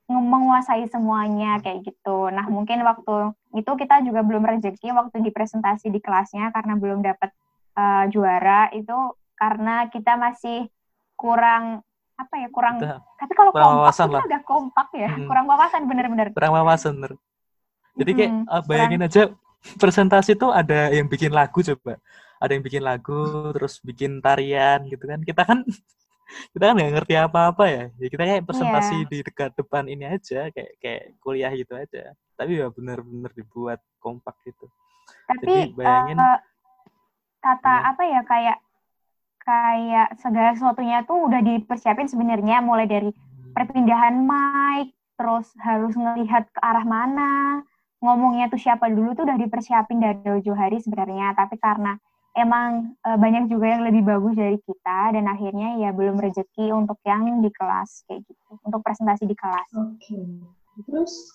[0.05, 2.29] menguasai semuanya kayak gitu.
[2.29, 7.01] Nah mungkin waktu itu kita juga belum rezeki waktu di presentasi di kelasnya karena belum
[7.01, 7.33] dapat
[7.75, 8.97] uh, juara itu
[9.35, 10.71] karena kita masih
[11.19, 11.83] kurang
[12.15, 14.23] apa ya kurang udah, tapi kalau kompak kita lah.
[14.23, 15.27] udah kompak ya hmm.
[15.27, 17.13] kurang wawasan bener-bener kurang wawasan bener
[17.99, 19.11] jadi kayak hmm, uh, bayangin kurang...
[19.11, 19.23] aja
[19.83, 21.99] presentasi tuh ada yang bikin lagu coba
[22.39, 25.59] ada yang bikin lagu terus bikin tarian gitu kan kita kan
[26.55, 27.85] kita kan nggak ngerti apa-apa ya.
[27.99, 29.11] ya kita kayak presentasi yeah.
[29.11, 34.39] di dekat depan ini aja kayak kayak kuliah gitu aja tapi ya benar-benar dibuat kompak
[34.47, 34.71] gitu
[35.25, 36.39] tapi Jadi bayangin uh,
[37.45, 37.81] kata ya.
[37.93, 38.59] apa ya kayak
[39.45, 43.13] kayak segala sesuatunya tuh udah dipersiapin sebenarnya mulai dari
[43.53, 47.61] perpindahan mic terus harus ngelihat ke arah mana
[48.01, 52.01] ngomongnya tuh siapa dulu tuh udah dipersiapin dari jauh-jauh hari sebenarnya tapi karena
[52.35, 56.99] emang uh, banyak juga yang lebih bagus dari kita dan akhirnya ya belum rezeki untuk
[57.07, 59.69] yang di kelas kayak gitu untuk presentasi di kelas.
[59.79, 60.03] Oke.
[60.03, 60.27] Okay.
[60.91, 61.31] Terus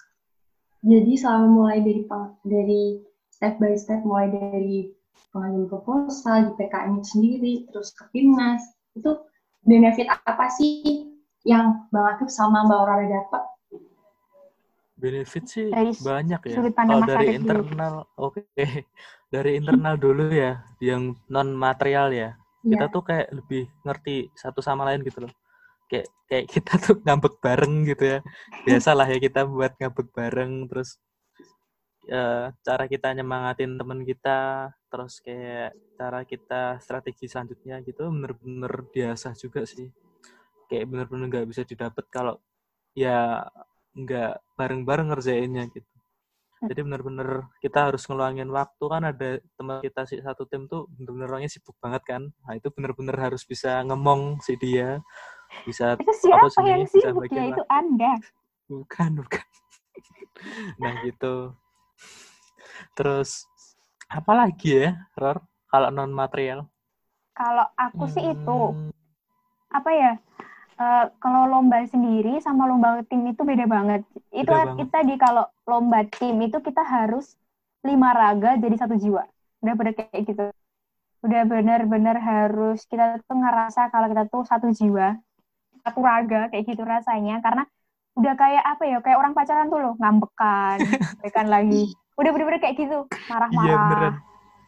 [0.84, 2.04] jadi selama mulai dari
[2.43, 2.84] dari
[3.32, 4.91] step by step mulai dari
[5.29, 8.63] pengajuan proposal di PKM sendiri terus ke timnas
[8.97, 9.12] itu
[9.63, 11.13] benefit apa sih
[11.47, 13.43] yang Bang Akif sama Mbak Aurora dapat?
[14.99, 16.58] Benefit sih dari banyak ya.
[16.75, 18.43] Kalau dari internal, oke.
[18.51, 18.84] Okay
[19.29, 22.34] dari internal dulu ya, yang non material ya.
[22.65, 22.75] Yeah.
[22.75, 25.34] Kita tuh kayak lebih ngerti satu sama lain gitu loh.
[25.89, 28.19] Kayak kayak kita tuh ngambek bareng gitu ya.
[28.65, 30.97] Biasalah ya kita buat ngambek bareng terus
[32.10, 39.38] ya, cara kita nyemangatin temen kita, terus kayak cara kita strategi selanjutnya gitu bener-bener biasa
[39.38, 39.88] juga sih.
[40.69, 42.41] Kayak bener-bener nggak bisa didapat kalau
[42.97, 43.45] ya
[43.93, 45.89] nggak bareng-bareng ngerjainnya gitu.
[46.60, 48.84] Jadi benar-benar kita harus ngeluangin waktu.
[48.91, 52.21] Kan ada teman kita sih satu tim tuh benar-benar orangnya sibuk banget kan.
[52.43, 54.99] Nah itu benar-benar harus bisa ngemong si dia.
[55.63, 57.56] Bisa itu siapa apa yang sibuk ya?
[57.56, 58.13] itu anda.
[58.67, 59.45] Bukan bukan.
[60.80, 61.52] Nah gitu.
[62.95, 63.43] Terus
[64.10, 66.65] apa lagi ya Ror kalau non material
[67.38, 68.13] kalau aku hmm.
[68.13, 68.91] sih itu hmm.
[69.72, 70.12] apa ya
[70.80, 74.02] uh, kalau lomba sendiri sama lomba tim itu beda banget.
[74.32, 77.36] Itu beda kita di kalau lomba tim itu kita harus
[77.84, 79.28] lima raga jadi satu jiwa.
[79.62, 80.45] Udah bener kayak gitu.
[81.19, 85.19] Udah bener-bener harus kita tuh ngerasa kalau kita tuh satu jiwa,
[85.84, 87.67] satu raga kayak gitu rasanya karena
[88.15, 91.91] udah kayak apa ya kayak orang pacaran tuh loh ngambekan, ngambekan lagi.
[92.19, 93.71] Udah bener-bener kayak gitu marah-marah.
[93.71, 94.10] Iya,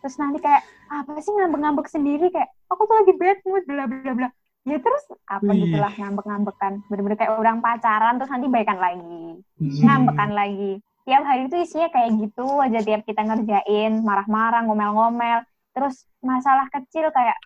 [0.01, 2.25] Terus nanti kayak apa sih ngambek-ngambek sendiri?
[2.31, 4.29] Kayak aku tuh lagi bad mood bla bla bla.
[4.61, 5.67] Ya terus apa Wih.
[5.67, 6.73] gitulah ngambek-ngambekan.
[6.87, 9.83] Bener-bener kayak orang pacaran terus nanti baikan lagi hmm.
[9.83, 10.71] ngambekan lagi.
[11.01, 15.43] Tiap hari itu isinya kayak gitu aja tiap kita ngerjain marah-marah ngomel-ngomel.
[15.75, 17.37] Terus masalah kecil kayak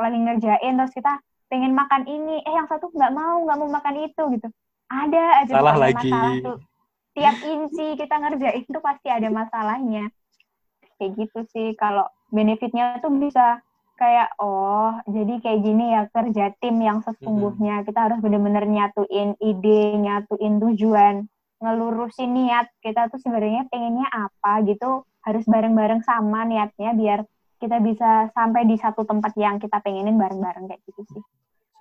[0.00, 1.12] lagi ngerjain terus kita
[1.52, 2.40] pengen makan ini.
[2.42, 4.48] Eh yang satu nggak mau nggak mau makan itu gitu.
[4.88, 6.10] Ada aja salah lagi.
[6.10, 6.58] masalah tuh
[7.12, 10.08] tiap inci kita ngerjain tuh pasti ada masalahnya.
[10.96, 13.60] Kayak gitu sih kalau benefitnya tuh bisa
[14.00, 17.84] kayak oh jadi kayak gini ya kerja tim yang sesungguhnya.
[17.84, 21.28] Kita harus bener-bener nyatuin ide nyatuin tujuan
[21.62, 22.72] ngelurusin niat.
[22.80, 27.22] Kita tuh sebenarnya pengennya apa gitu harus bareng-bareng sama niatnya biar
[27.62, 31.22] kita bisa sampai di satu tempat yang kita pengenin bareng-bareng kayak gitu sih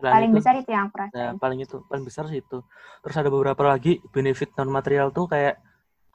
[0.01, 2.57] Selain paling itu, besar itu yang aku ya, rasain paling itu paling besar sih itu.
[3.05, 5.61] Terus ada beberapa lagi benefit non material tuh kayak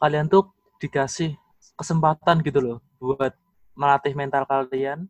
[0.02, 0.50] kalian tuh
[0.82, 1.38] dikasih
[1.78, 3.32] kesempatan gitu loh buat
[3.78, 5.06] melatih mental kalian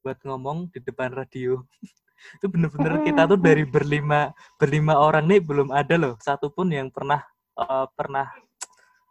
[0.00, 1.60] buat ngomong di depan radio.
[2.40, 7.20] Itu bener-bener kita tuh dari berlima berlima orang nih belum ada loh satupun yang pernah
[7.60, 8.26] eh, pernah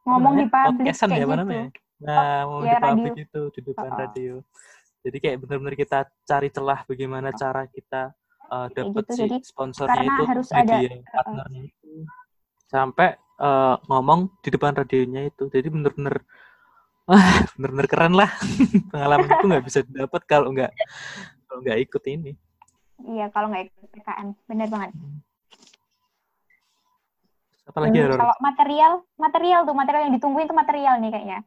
[0.05, 1.35] ngomong di namanya, publik podcastan kayak ya gitu.
[1.37, 1.67] namanya?
[2.01, 3.25] Nah mau ya, di publik radio.
[3.29, 3.97] itu di depan Oh.
[4.01, 4.33] radio.
[5.05, 8.09] Jadi kayak bener-bener kita cari celah bagaimana cara kita
[8.49, 11.91] uh, Kayak dapat gitu, si jadi sponsornya itu harus ada- media partnernya itu.
[12.65, 15.43] Sampai uh, ngomong di depan radionya itu.
[15.49, 16.15] Jadi bener-bener
[17.09, 18.31] wah bener-bener keren lah.
[18.91, 20.71] Pengalaman itu nggak bisa didapat kalau nggak
[21.45, 22.31] kalau nggak ikut ini.
[23.05, 24.91] Iya kalau nggak ikut PKM bener banget.
[27.65, 28.17] Apalagi ya Ror?
[28.21, 31.39] kalau material material tuh material yang ditungguin tuh material nih kayaknya.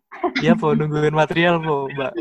[0.43, 2.13] Iya po nungguin material po mbak.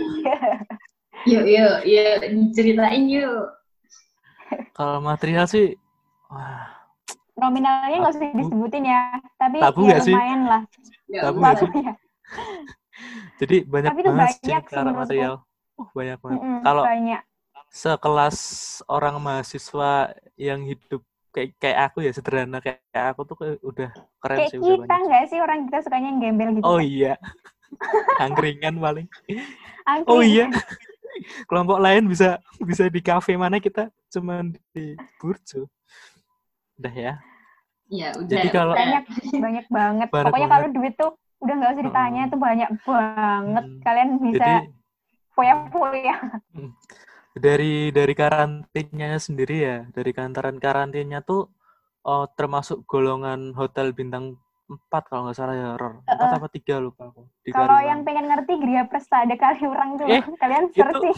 [1.28, 3.57] Yuk, yuk, yuk, diceritain yuk.
[4.74, 5.76] Kalau material sih
[6.30, 6.68] wah
[7.38, 9.02] nominalnya nggak usah disebutin ya
[9.38, 10.16] tapi Tabu ya nggak sih?
[10.16, 10.62] lumayan lah
[11.08, 11.70] Ya Tabu nggak sih?
[11.72, 11.94] Iya.
[13.38, 15.34] jadi banyak Tapi itu banget sih banyak sih cara material
[15.78, 17.22] uh, banyak banget Mm-mm, kalau banyak
[17.68, 18.38] sekelas
[18.88, 19.92] orang mahasiswa
[20.36, 24.50] yang hidup kayak kayak aku ya sederhana kayak, kayak aku tuh kayak udah keren kayak
[24.50, 26.88] sih kita nggak sih orang kita sukanya yang gembel gitu Oh kan?
[26.88, 27.14] iya.
[28.24, 29.08] Angkringan paling.
[29.86, 30.10] Angkringan.
[30.10, 30.48] Oh iya.
[31.52, 35.68] Kelompok lain bisa bisa di kafe mana kita cuman di burjo.
[36.78, 37.14] Udah ya.
[37.88, 38.28] Ya, udah.
[38.28, 40.52] Jadi kalau- banyak banyak banget Banyak pokoknya banget.
[40.52, 42.28] kalau duit tuh udah nggak usah ditanya Mm.
[42.28, 43.80] itu banyak banget Hmm.
[43.82, 44.50] kalian bisa
[45.32, 46.16] foya-foya
[47.38, 51.54] dari dari karantinanya sendiri ya, dari kantoran karantinanya tuh
[52.02, 56.04] oh, termasuk golongan hotel bintang 4 kalau nggak salah ya, Ror.
[56.04, 56.38] 4 Uh-uh.
[56.38, 57.24] apa 3 lupa aku.
[57.42, 61.16] Di kalau yang pengen ngerti Gria Presta ada kali orang tuh Eh, kalian searching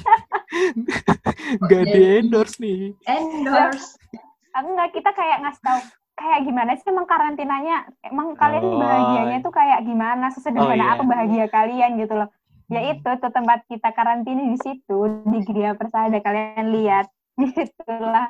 [1.63, 2.93] nggak di endorse nih.
[3.05, 3.97] Endorse.
[4.55, 5.79] aku nggak kita kayak ngasih tahu
[6.13, 8.75] kayak gimana sih emang karantinanya emang kalian Oh.
[8.75, 10.93] bahagianya tuh kayak gimana sesederhana Oh, iya.
[10.93, 12.27] apa bahagia kalian gitu loh
[12.67, 12.91] ya Hmm.
[12.91, 18.29] itu tuh tempat kita karantina di situ di Gria Persada kalian lihat di situlah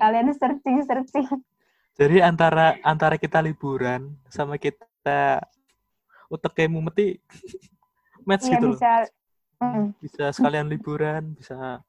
[0.00, 1.28] kalian searching searching
[1.96, 5.40] Jadi antara antara kita liburan sama kita
[6.28, 7.16] utek mumeti
[8.28, 8.78] match iya gitu loh.
[8.78, 8.92] bisa
[9.56, 9.96] Mm.
[10.04, 11.80] Bisa sekalian liburan, bisa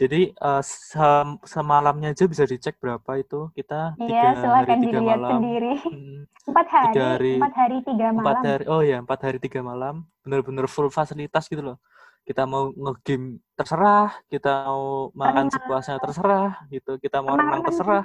[0.00, 5.36] jadi eh, sem- semalamnya aja bisa dicek berapa itu kita iya tiga hari tiga malam.
[5.36, 5.74] sendiri
[6.48, 9.60] empat hari, Tiga hari- empat hari tiga Empat malam hari, oh ya empat hari tiga
[9.60, 11.76] malam, bener-bener full fasilitas gitu loh.
[12.24, 15.52] Kita mau ngegame terserah, kita mau makan Renang.
[15.52, 16.96] sepuasnya terserah, gitu.
[16.96, 18.04] Kita mau renang Renang-renang terserah.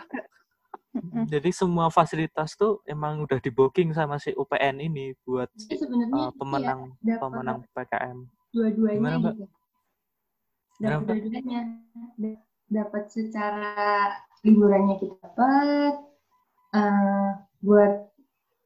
[0.93, 1.25] Mm-mm.
[1.25, 5.73] Jadi semua fasilitas tuh emang udah di booking sama si UPN ini buat si
[6.13, 8.17] uh, pemenang ya, pemenang PKM.
[8.53, 9.45] dua-duanya gitu.
[10.77, 11.61] Dapat dua-duanya.
[12.17, 13.73] Da- Dapat secara
[14.41, 15.93] liburannya kita dapat,
[16.73, 17.29] eh,
[17.61, 18.09] buat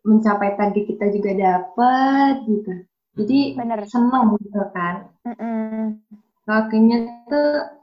[0.04, 2.72] mencapai target kita juga dapat gitu.
[3.20, 3.56] Jadi Hmm.
[3.60, 5.12] bener seneng gitu kan.
[5.28, 6.00] Mm-mm.
[6.48, 7.77] Lakunya tuh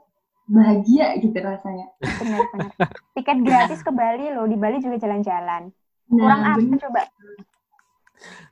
[0.47, 1.89] bahagia gitu rasanya.
[1.99, 2.71] bener bener
[3.11, 5.73] tiket gratis ke Bali loh di Bali juga jalan-jalan
[6.05, 6.79] kurang Nah, apa bener.
[6.79, 7.01] coba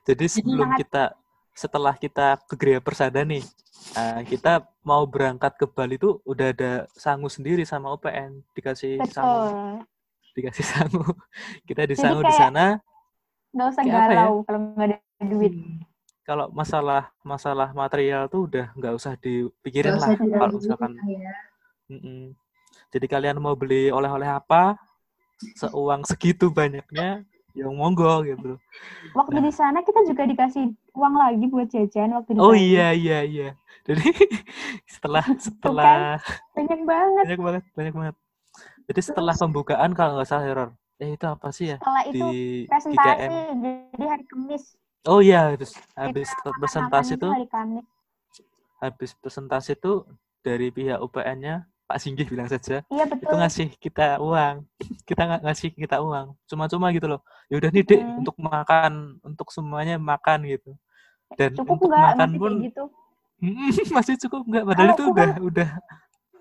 [0.04, 1.04] Jadi sebelum sangat- kita
[1.54, 3.46] setelah kita ke Gria Persada nih,
[3.94, 4.52] uh, kita
[4.82, 9.54] mau berangkat ke Bali tuh udah ada sangu sendiri sama UPN dikasih sangu, betul
[10.34, 11.04] dikasih sangu.
[11.62, 12.66] Kita di Jadi sangu di sana.
[13.54, 13.92] nggak usah ya?
[14.02, 15.78] galau kalau nggak ada duit hmm,
[16.26, 20.90] Kalau masalah masalah material tuh udah nggak usah dipikirin Nggak lah usah kalau misalkan.
[21.06, 21.32] ya.
[21.90, 22.32] Mm-mm.
[22.90, 24.78] Jadi kalian mau beli oleh-oleh apa,
[25.58, 27.22] seuang segitu banyaknya,
[27.54, 28.58] yang monggo gitu.
[29.14, 29.44] waktu Nah.
[29.46, 33.48] di sana kita juga dikasih uang lagi buat jajan waktu di Oh iya iya iya.
[33.86, 34.10] Jadi
[34.94, 36.18] setelah setelah
[36.54, 38.16] banyak banget banyak banget banyak banget.
[38.90, 40.70] Jadi setelah pembukaan kalau nggak salah error.
[41.02, 42.34] Eh itu apa sih ya setelah itu di
[42.70, 43.30] presentasi GKM?
[43.90, 44.64] jadi hari Kamis
[45.04, 47.86] Oh iya habis habis Kita presentasi tuh hari Kamis
[48.78, 50.06] habis presentasi tuh
[50.46, 53.36] dari pihak UPN-nya Pak Singgih bilang saja iya itu betul.
[53.36, 54.64] ngasih kita uang.
[55.04, 56.32] Kita nggak ngasih kita uang.
[56.48, 57.20] Cuma-cuma gitu loh.
[57.52, 58.20] Ya udah nih dek Mm.
[58.24, 60.72] untuk makan untuk semuanya makan gitu.
[61.36, 62.04] Dan cukup untuk nggak?
[62.16, 62.84] makan masih pun gitu?
[63.96, 64.64] masih cukup nggak?
[64.64, 65.68] Padahal itu Kalau udah udah.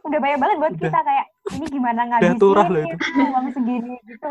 [0.03, 0.83] Udah banyak banget buat Udah.
[0.83, 1.25] kita kayak
[1.55, 2.01] ini gimana
[2.35, 4.29] turah loh ngabisin uang segini gitu.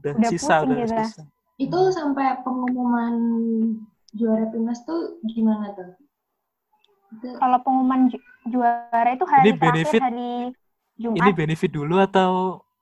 [0.00, 1.22] Udah Udah sisa pusing udah gitu sisa.
[1.60, 3.14] Itu sampai pengumuman
[4.14, 5.94] juara timnas tuh gimana tuh?
[7.10, 10.32] Kalau pengumuman ju- juara itu hari Ini terakhir benefit- hari
[10.96, 11.34] Ini Jumat.
[11.34, 12.30] benefit dulu atau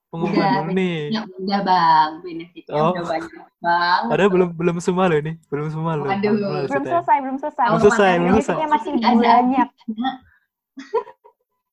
[0.09, 0.99] pengumuman Udah, dulu nih?
[1.09, 2.91] Ya udah bang, benefitnya Oh.
[2.93, 4.09] udah banyak banget.
[4.09, 6.07] Padahal belum belum semua loh ini, belum semua loh.
[6.07, 6.33] Waduh.
[6.67, 7.65] Belum selesai, belum selesai.
[7.67, 8.75] Belum selesai, belum Benefitnya selesai.
[8.75, 9.17] masih Ada.
[9.23, 9.69] banyak.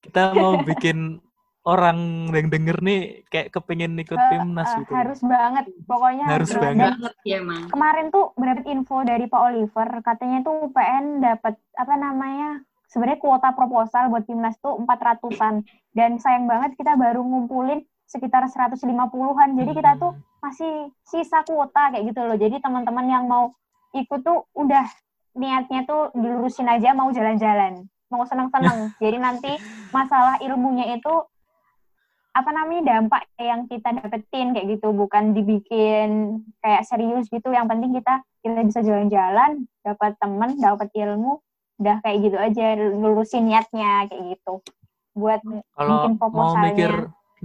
[0.02, 0.98] Kita mau bikin
[1.66, 1.98] orang
[2.30, 4.92] yang denger nih kayak kepengen ikut Eh, timnas eh, gitu.
[4.94, 6.94] harus banget, pokoknya Harus banget.
[6.94, 7.66] banget ya emang.
[7.68, 13.50] kemarin tuh mendapat info dari Pak Oliver katanya tuh UPN dapat apa namanya sebenarnya kuota
[13.52, 18.86] proposal buat timnas tuh 400-an dan sayang banget kita baru ngumpulin sekitar 150-an
[19.52, 20.22] jadi kita tuh Hmm.
[20.44, 23.50] masih sisa kuota kayak gitu loh jadi teman-teman yang mau
[23.92, 24.86] ikut tuh udah
[25.34, 29.58] niatnya tuh dilurusin aja mau jalan-jalan mau seneng-seneng jadi nanti
[29.90, 31.14] masalah ilmunya itu
[32.36, 37.96] apa namanya dampak yang kita dapetin kayak gitu bukan dibikin kayak serius gitu yang penting
[37.96, 41.40] kita kita bisa jalan-jalan dapat temen dapat ilmu
[41.80, 44.60] udah kayak gitu aja lurusin niatnya kayak gitu
[45.16, 45.40] buat
[45.76, 46.68] Kalau bikin mau proposalnya.
[46.68, 46.92] mikir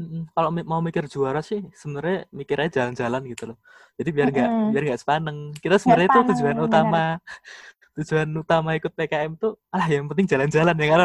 [0.00, 0.22] Mm-mm.
[0.32, 3.58] kalau mau mikir juara sih sebenarnya mikirnya jalan-jalan gitu loh.
[3.98, 4.70] Jadi biar nggak Mm-mm.
[4.70, 5.38] biar nggak sepaneng.
[5.58, 6.66] Kita sebenarnya itu tujuan bener.
[6.66, 7.02] utama
[8.00, 11.00] tujuan utama ikut PKM tuh alah yang penting jalan-jalan ya kan.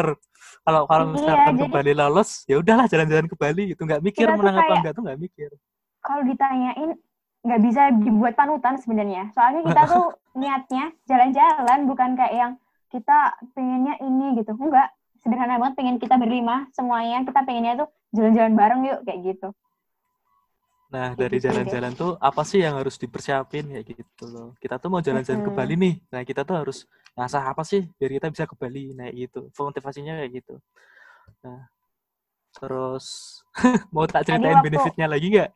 [0.66, 3.80] Kalau kalau Iya, misalkan ke jadi- Bali lolos ya udahlah jalan-jalan ke Bali gitu.
[3.84, 5.50] Nggak mikir tuh menang apa enggak tuh nggak mikir.
[6.00, 6.90] kalau ditanyain
[7.42, 9.26] nggak bisa dibuat panutan sebenarnya.
[9.34, 12.52] Soalnya kita tuh niatnya jalan-jalan bukan kayak yang
[12.88, 13.18] kita
[13.52, 14.54] pengennya ini gitu.
[14.54, 17.26] Enggak sederhana banget pengen kita berlima semuanya.
[17.26, 19.48] Kita pengennya tuh jalan-jalan bareng yuk kayak gitu
[20.86, 24.54] Nah, dari jalan-jalan tuh apa sih yang harus dipersiapin kayak gitu loh.
[24.62, 25.50] Kita tuh mau jalan-jalan ke.
[25.50, 25.94] Bali nih.
[26.14, 26.86] Nah, kita tuh harus
[27.18, 28.94] ngasah apa sih biar kita bisa ke Bali.
[28.94, 29.50] Nah, gitu.
[29.50, 30.54] Motivasinya kayak gitu.
[31.42, 31.66] Nah,
[32.54, 33.06] terus
[33.94, 35.50] mau tak ceritain waktu- benefitnya lagi nggak?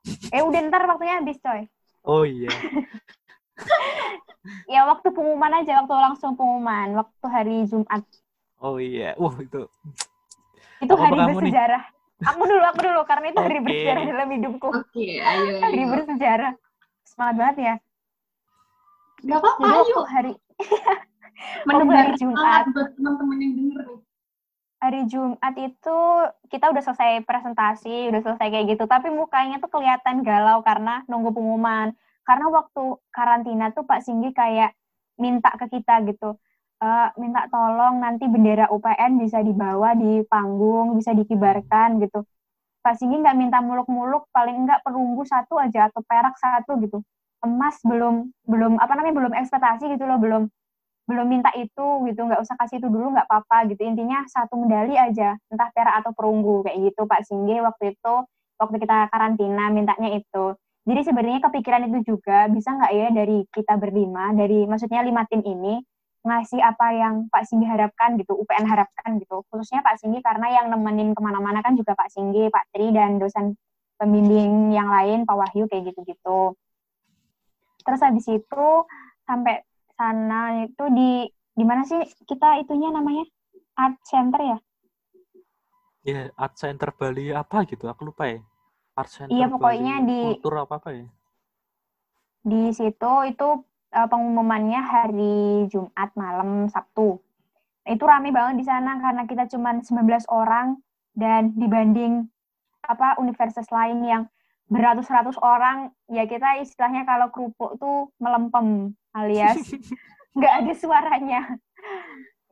[0.34, 1.68] eh udah ntar waktunya habis coy
[2.08, 2.48] Oh iya.
[4.72, 8.00] ya waktu pengumuman aja waktu langsung pengumuman waktu hari Jumat
[8.60, 9.12] Oh iya.
[9.20, 9.68] Wah, itu.
[10.80, 11.52] itu Apa hari kamu nih?
[12.20, 13.64] Aku dulu aku dulu karena itu hari Oke.
[13.66, 15.52] bersejarah dalam hidupku Oke, ayo.
[15.64, 15.90] hari ayo.
[15.92, 16.52] bersejarah
[17.04, 17.74] semangat banget ya
[19.20, 19.98] Gak apa-apa, ayo.
[20.08, 20.32] hari
[21.68, 22.64] Menebar hari Jumat.
[22.72, 23.98] buat teman-teman yang denger nih.
[24.80, 25.98] hari Jumat itu
[26.48, 31.36] kita udah selesai presentasi, udah selesai kayak gitu, tapi mukanya tuh kelihatan galau karena nunggu
[31.36, 31.92] pengumuman.
[32.24, 32.80] Karena waktu
[33.12, 34.72] karantina tuh Pak Singgi kayak
[35.20, 36.40] minta ke kita gitu,
[36.80, 42.24] "Eh, minta tolong nanti bendera UPN bisa dibawa di panggung, bisa dikibarkan gitu.
[42.80, 47.04] Pak Singgi nggak minta muluk-muluk, paling enggak perunggu satu aja atau perak satu gitu.
[47.44, 50.48] Emas belum belum apa namanya belum ekspektasi gitu loh, belum
[51.10, 54.94] belum minta itu gitu nggak usah kasih itu dulu nggak apa-apa gitu intinya satu medali
[54.94, 58.14] aja entah perak atau perunggu kayak gitu Pak Singge waktu itu
[58.62, 60.54] waktu kita karantina mintanya itu
[60.86, 65.42] jadi sebenarnya kepikiran itu juga bisa nggak ya dari kita berlima dari maksudnya lima tim
[65.42, 65.82] ini
[66.20, 70.66] ngasih apa yang Pak Singgi harapkan gitu UPN harapkan gitu khususnya Pak Singgi karena yang
[70.68, 73.56] nemenin ke mana-mana kan juga Pak Singgi Pak Tri dan dosen
[73.96, 76.52] pembimbing yang lain Pak Wahyu kayak gitu-gitu
[77.80, 78.68] terus habis itu
[79.24, 79.64] sampai
[79.96, 81.24] sana itu di
[81.56, 83.24] di mana sih kita itunya namanya
[83.76, 84.58] art center ya
[86.00, 87.84] Ya, Art Center Bali apa gitu.
[87.84, 88.40] Aku lupa ya.
[88.96, 91.04] Art Center Iya, pokoknya Bali di- kultur apa apa ya.
[92.40, 93.48] di situ itu
[93.94, 97.18] eh, pengumumannya hari Jumat malam Sabtu.
[97.86, 100.78] Itu rame banget di sana karena kita cuman 19 orang
[101.16, 102.28] dan dibanding
[102.86, 104.22] apa universitas lain yang
[104.70, 109.58] beratus-ratus orang ya kita istilahnya kalau kerupuk tuh melempem alias
[110.36, 111.40] nggak ada suaranya.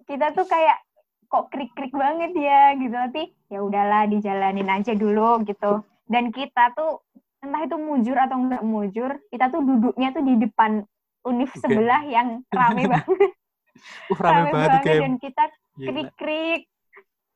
[0.09, 0.83] Kita tuh kayak
[1.29, 2.97] kok krik-krik banget ya gitu.
[2.97, 3.23] Tapi
[3.53, 5.85] ya udahlah dijalanin aja dulu gitu.
[6.09, 7.05] Dan kita tuh
[7.39, 10.83] entah itu mujur atau enggak mujur kita tuh duduknya tuh di depan
[11.27, 11.61] univ Oke.
[11.63, 13.31] sebelah yang rame banget.
[14.11, 15.45] Uh, rame, banget tuh dan kita
[15.79, 16.63] krik-krik.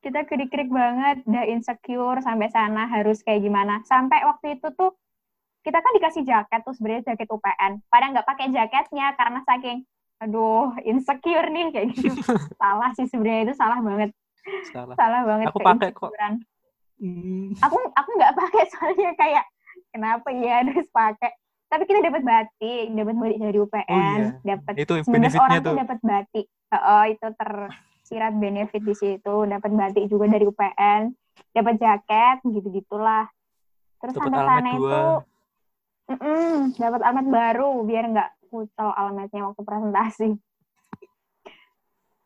[0.03, 3.79] Kita krik-krik banget udah insecure sampai sana harus kayak gimana.
[3.87, 4.91] Sampai waktu itu tuh
[5.63, 9.87] kita kan dikasih jaket tuh sebenarnya jaket UPN pada nggak pakai jaketnya karena saking
[10.19, 12.11] aduh insecure nih kayak gitu.
[12.61, 14.11] Salah sih sebenarnya itu salah banget.
[14.75, 14.95] Salah.
[14.99, 16.11] salah banget Aku pakai kok.
[17.03, 17.51] Hmm.
[17.59, 19.45] aku aku nggak pakai soalnya kayak
[19.91, 21.31] kenapa ya harus pakai
[21.73, 24.29] tapi kita dapat batik dapat batik dari UPN Oh iya.
[24.45, 26.45] dapat Itu 19 benefitnya orang tuh dapat batik.
[26.73, 31.01] Oh, itu tersirat benefit di situ, dapat batik juga dari UPN,
[31.49, 33.25] dapat jaket gitu-gitulah.
[33.97, 34.77] Terus Dapat sampai sana dua.
[34.77, 35.01] itu
[36.13, 40.29] mm dapat almet baru biar nggak kucel almetnya waktu presentasi.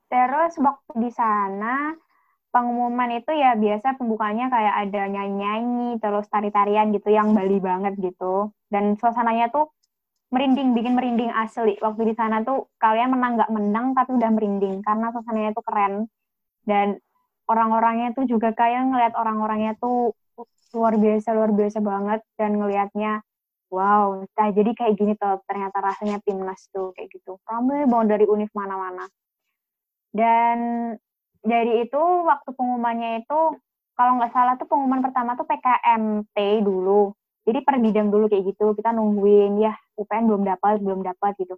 [0.07, 1.95] Terus waktu di sana
[2.58, 8.49] pengumuman itu ya biasa pembukanya kayak ada nyanyi-nyanyi terus tari-tarian gitu yang Bali banget gitu.
[8.74, 9.70] Dan suasananya tuh
[10.34, 11.78] merinding, bikin merinding asli.
[11.78, 15.93] Waktu di sana tuh kalian menang nggak menang tapi udah merinding karena suasananya tuh keren.
[16.66, 16.97] Dan
[17.45, 20.18] orang-orangnya tuh juga kayak ngeliat orang-orangnya tuh
[20.74, 23.24] luar biasa luar biasa banget dan ngelihatnya
[23.72, 27.38] wow nah jadi kayak gini tuh ternyata rasanya timnas tuh kayak gitu.
[27.45, 29.05] Ramai banget dari univ mana-mana.
[30.12, 30.58] Dan
[31.47, 33.39] dari itu waktu pengumumannya itu
[33.97, 37.15] kalau nggak salah tuh pengumuman pertama tuh PKMT dulu.
[37.47, 41.55] Jadi per bidang dulu kayak gitu kita nungguin ya UPN belum dapat belum dapat gitu.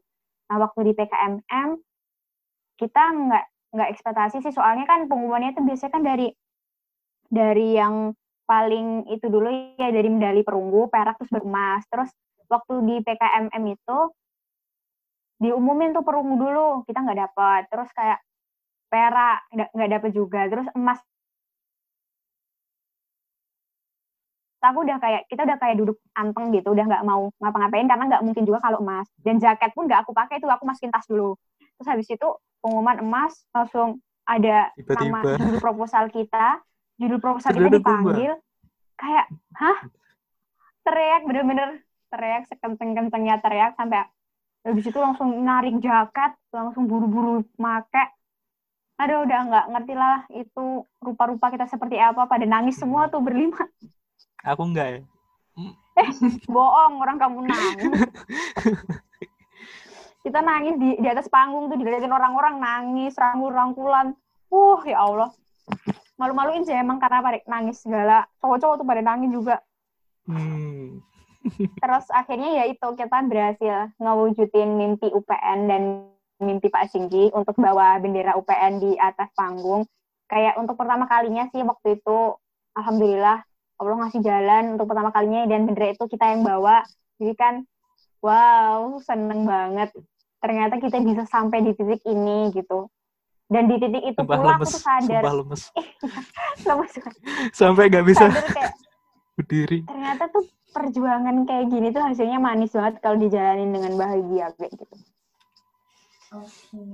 [0.47, 1.69] Nah waktu di PKMM
[2.79, 4.53] kita nggak nggak ekspektasi sih.
[4.53, 6.27] Soalnya kan pengumumannya itu biasanya kan dari
[7.27, 8.13] dari yang
[8.45, 12.09] paling itu dulu ya dari medali perunggu perak terus beremas terus
[12.49, 13.99] waktu di PKMM itu
[15.37, 17.61] diumumin tuh perunggu dulu kita nggak dapat.
[17.73, 18.19] Terus kayak
[18.89, 20.41] perak nggak dapat juga.
[20.49, 20.99] Terus emas.
[24.59, 28.23] Aku udah kayak kita udah kayak duduk anteng gitu udah nggak mau ngapa-ngapain karena nggak
[28.27, 29.07] mungkin juga kalau emas.
[29.23, 31.39] Dan jaket pun nggak aku pakai itu aku masukin tas dulu.
[31.79, 32.27] Terus habis itu
[32.59, 35.01] pengumuman emas langsung ada Tiba -tiba.
[35.07, 36.59] nama judul proposal kita.
[36.99, 38.35] Judul proposal kita dipanggil.
[38.99, 39.79] Kayak hah?
[40.83, 41.79] Teriak bener-bener
[42.09, 44.03] teriak sekenceng-kencengnya teriak sampai
[44.65, 48.03] habis itu langsung narik jaket langsung buru-buru make
[49.00, 53.64] aduh udah nggak ngerti lah itu rupa-rupa kita seperti apa pada nangis semua tuh berlima
[54.47, 55.02] Aku enggak ya.
[56.00, 56.10] Eh,
[56.47, 57.84] bohong, orang kamu nangis.
[60.24, 64.16] Kita nangis di, di atas panggung tuh dilihatin orang-orang nangis, rangkul-rangkulan.
[64.47, 65.32] Uh, ya Allah.
[66.16, 68.28] Malu-maluin sih emang karena pada nangis segala.
[68.39, 69.56] Cowok-cowok tuh pada nangis juga.
[70.28, 71.04] Hmm.
[71.84, 75.84] Terus akhirnya ya itu kita berhasil ngewujudin mimpi UPN dan
[76.39, 79.83] mimpi Pak Singgi untuk bawa bendera UPN di atas panggung.
[80.29, 82.17] Kayak untuk pertama kalinya sih waktu itu,
[82.75, 83.43] alhamdulillah
[83.79, 86.83] Allah ngasih jalan untuk pertama kalinya dan bendera itu kita yang bawa.
[87.19, 87.63] Jadi kan
[88.23, 89.91] wow seneng banget.
[90.39, 92.87] Ternyata kita bisa sampai di titik ini gitu.
[93.49, 95.21] Dan di titik itu pula lemes, aku tuh sadar.
[95.25, 95.63] lemes.
[96.69, 96.91] lemes
[97.49, 98.77] sampai gak bisa kayak,
[99.39, 99.81] berdiri.
[99.89, 104.95] ternyata tuh perjuangan kayak gini tuh hasilnya manis banget kalau dijalanin dengan bahagia kayak gitu
[106.34, 106.86] oke.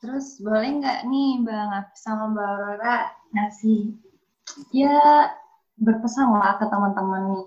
[0.00, 2.96] Terus boleh nggak nih bang sama mbak Aurora
[3.36, 3.92] ngasih
[4.72, 5.28] ya
[5.76, 7.46] berpesan lah ke teman-teman nih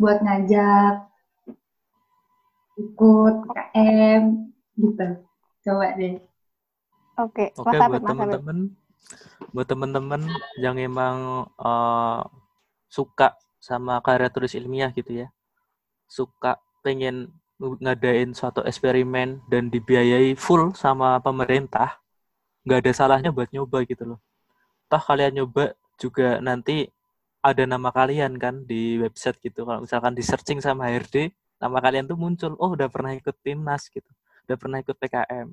[0.00, 0.94] buat ngajak
[2.80, 4.22] ikut KM
[4.80, 5.06] gitu.
[5.60, 6.16] Coba deh.
[7.20, 8.58] Oke oke buat teman-teman
[9.52, 10.22] buat teman-teman
[10.56, 12.24] yang emang uh,
[12.88, 15.28] suka sama karya tulis ilmiah gitu ya.
[16.08, 17.28] Suka pengen
[17.60, 22.00] ngadain suatu eksperimen dan dibiayai full sama pemerintah
[22.64, 24.20] nggak ada salahnya buat nyoba gitu loh.
[24.90, 26.88] Toh kalian nyoba juga nanti
[27.40, 29.64] ada nama kalian kan di website gitu.
[29.68, 33.88] Kalau misalkan di searching sama HRD nama kalian tuh muncul oh udah pernah ikut timnas
[33.92, 34.08] gitu.
[34.48, 35.48] Udah pernah ikut PKM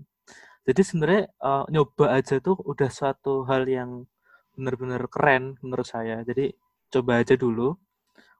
[0.67, 4.03] jadi sebenarnya uh, nyoba aja tuh udah suatu hal yang
[4.51, 6.19] benar-benar keren menurut saya.
[6.27, 6.51] Jadi
[6.91, 7.79] coba aja dulu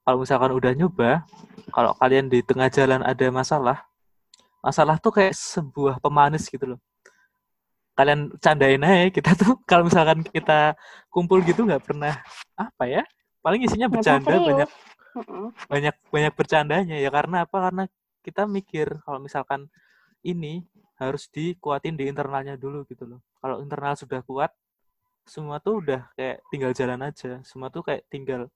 [0.07, 1.27] kalau misalkan udah nyoba
[1.75, 3.83] kalau kalian di tengah jalan ada masalah
[4.63, 6.79] masalah tuh kayak sebuah pemanis gitu loh.
[7.91, 9.59] Kalian candain aja kita tuh.
[9.67, 10.79] Kalau misalkan kita
[11.11, 12.23] kumpul gitu nggak pernah
[12.55, 13.03] apa ya
[13.43, 14.69] paling isinya bercanda banyak
[15.67, 17.09] banyak banyak bercandanya ya.
[17.11, 17.57] Karena apa?
[17.67, 17.83] Karena
[18.23, 19.67] kita mikir kalau misalkan
[20.23, 20.63] ini
[21.03, 23.19] harus dikuatin di internalnya dulu gitu loh.
[23.43, 24.55] Kalau internal sudah kuat
[25.27, 27.43] semua tuh udah kayak tinggal jalan aja.
[27.43, 28.47] Semua tuh kayak tinggal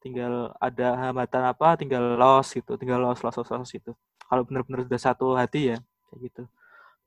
[0.00, 3.92] tinggal ada hambatan apa tinggal loss gitu tinggal loss loss loss, loss gitu
[4.26, 5.78] kalau benar-benar sudah satu hati ya
[6.08, 6.42] kayak gitu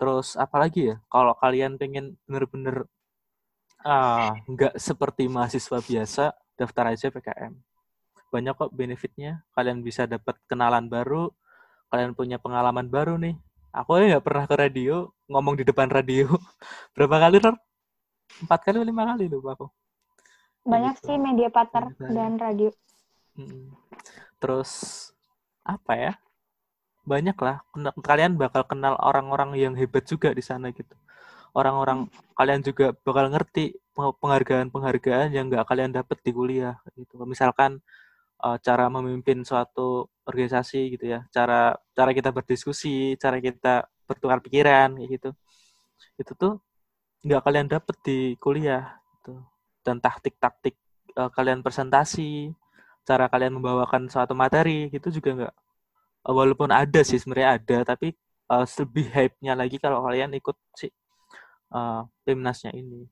[0.04, 2.90] Terus apalagi ya, kalau kalian pengen bener-bener
[3.88, 7.54] ah, nggak seperti mahasiswa biasa, daftar aja PKM.
[8.34, 9.46] Banyak kok benefitnya.
[9.54, 11.30] Kalian bisa dapat kenalan baru,
[11.94, 13.38] kalian punya pengalaman baru nih.
[13.74, 14.96] Aku ya nggak pernah ke radio,
[15.32, 16.28] ngomong di depan radio.
[16.98, 17.56] Berapa kali, Ror?
[18.44, 19.68] Empat kali, lima kali lupa aku.
[20.64, 21.06] Banyak gitu.
[21.12, 22.72] sih media partner dan radio.
[24.40, 24.72] Terus
[25.64, 26.14] apa ya?
[27.04, 27.60] banyak lah
[28.00, 30.96] kalian bakal kenal orang-orang yang hebat juga di sana gitu
[31.52, 32.34] orang-orang hmm.
[32.40, 37.84] kalian juga bakal ngerti penghargaan-penghargaan yang nggak kalian dapet di kuliah gitu misalkan
[38.40, 44.96] uh, cara memimpin suatu organisasi gitu ya cara cara kita berdiskusi cara kita bertukar pikiran
[44.96, 45.30] kayak gitu
[46.18, 46.54] itu tuh
[47.28, 49.44] nggak kalian dapet di kuliah gitu
[49.84, 50.76] dan taktik-taktik
[51.20, 52.56] uh, kalian presentasi
[53.04, 55.56] cara kalian membawakan suatu materi gitu juga nggak.
[56.24, 58.16] Walaupun ada sih sebenarnya ada tapi
[58.48, 60.88] uh, lebih hype-nya lagi kalau kalian ikut si
[61.76, 63.04] uh, timnasnya ini.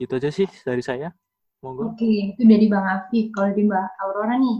[0.00, 1.12] Gitu aja sih dari saya.
[1.60, 1.92] Monggo.
[1.92, 3.34] Oke itu dari bang Afif.
[3.34, 4.58] Kalau di mbak Aurora nih?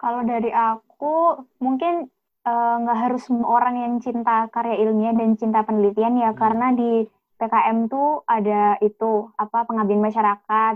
[0.00, 2.08] Kalau dari aku, mungkin
[2.48, 6.40] eh, nggak uh, harus semua orang yang cinta karya ilmiah dan cinta penelitian ya, hmm.
[6.40, 7.04] karena di
[7.40, 10.74] PKM tuh ada itu apa pengabdian masyarakat.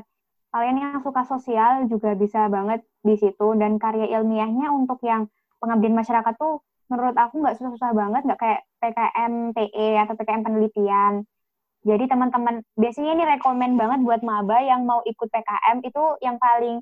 [0.55, 5.29] Kalian yang suka sosial juga bisa banget di situ dan karya ilmiahnya untuk yang
[5.61, 11.13] pengabdian masyarakat tuh menurut aku nggak susah-susah banget, nggak kayak PKM TE atau PKM penelitian.
[11.85, 16.81] Jadi teman-teman biasanya ini rekomend banget buat maba yang mau ikut PKM itu yang paling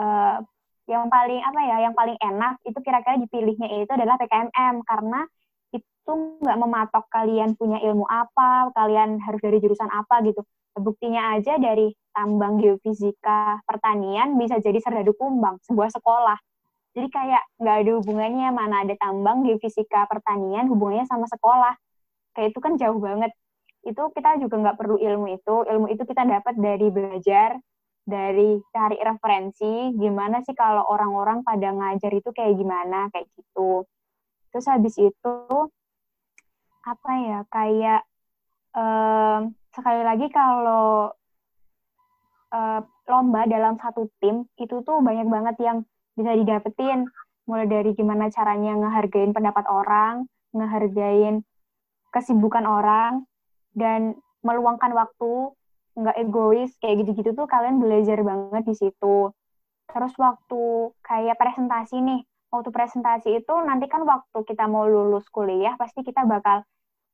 [0.00, 0.40] uh,
[0.88, 5.28] yang paling apa ya, yang paling enak itu kira-kira dipilihnya itu adalah PKMM karena
[5.74, 10.46] itu nggak mematok kalian punya ilmu apa, kalian harus dari jurusan apa gitu.
[10.74, 16.38] Buktinya aja dari tambang geofisika pertanian bisa jadi serdadu kumbang, sebuah sekolah.
[16.94, 21.74] Jadi kayak nggak ada hubungannya mana ada tambang geofisika pertanian hubungannya sama sekolah.
[22.38, 23.34] Kayak itu kan jauh banget.
[23.82, 25.56] Itu kita juga nggak perlu ilmu itu.
[25.66, 27.58] Ilmu itu kita dapat dari belajar,
[28.04, 33.88] dari cari referensi, gimana sih kalau orang-orang pada ngajar itu kayak gimana, kayak gitu.
[34.54, 35.36] Terus habis itu,
[36.86, 38.06] apa ya, kayak
[38.70, 41.10] um, sekali lagi kalau
[42.54, 42.80] uh,
[43.10, 45.78] lomba dalam satu tim, itu tuh banyak banget yang
[46.14, 47.10] bisa didapetin.
[47.50, 51.42] Mulai dari gimana caranya ngehargain pendapat orang, ngehargain
[52.14, 53.26] kesibukan orang,
[53.74, 54.14] dan
[54.46, 55.50] meluangkan waktu
[55.98, 59.34] nggak egois kayak gitu-gitu tuh kalian belajar banget di situ.
[59.90, 62.22] Terus waktu kayak presentasi nih,
[62.54, 66.62] waktu presentasi itu nanti kan waktu kita mau lulus kuliah pasti kita bakal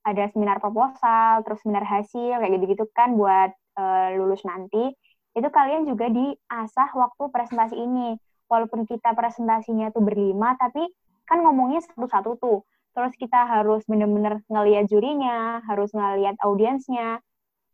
[0.00, 4.92] ada seminar proposal, terus seminar hasil kayak gitu-gitu kan buat uh, lulus nanti.
[5.36, 8.16] Itu kalian juga diasah waktu presentasi ini.
[8.50, 10.82] Walaupun kita presentasinya tuh berlima, tapi
[11.28, 12.66] kan ngomongnya satu-satu tuh.
[12.90, 17.22] Terus kita harus bener-bener ngeliat jurinya, harus ngeliat audiensnya,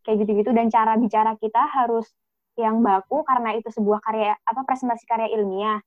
[0.05, 2.07] kayak gitu-gitu dan cara bicara kita harus
[2.57, 5.81] yang baku karena itu sebuah karya apa presentasi karya ilmiah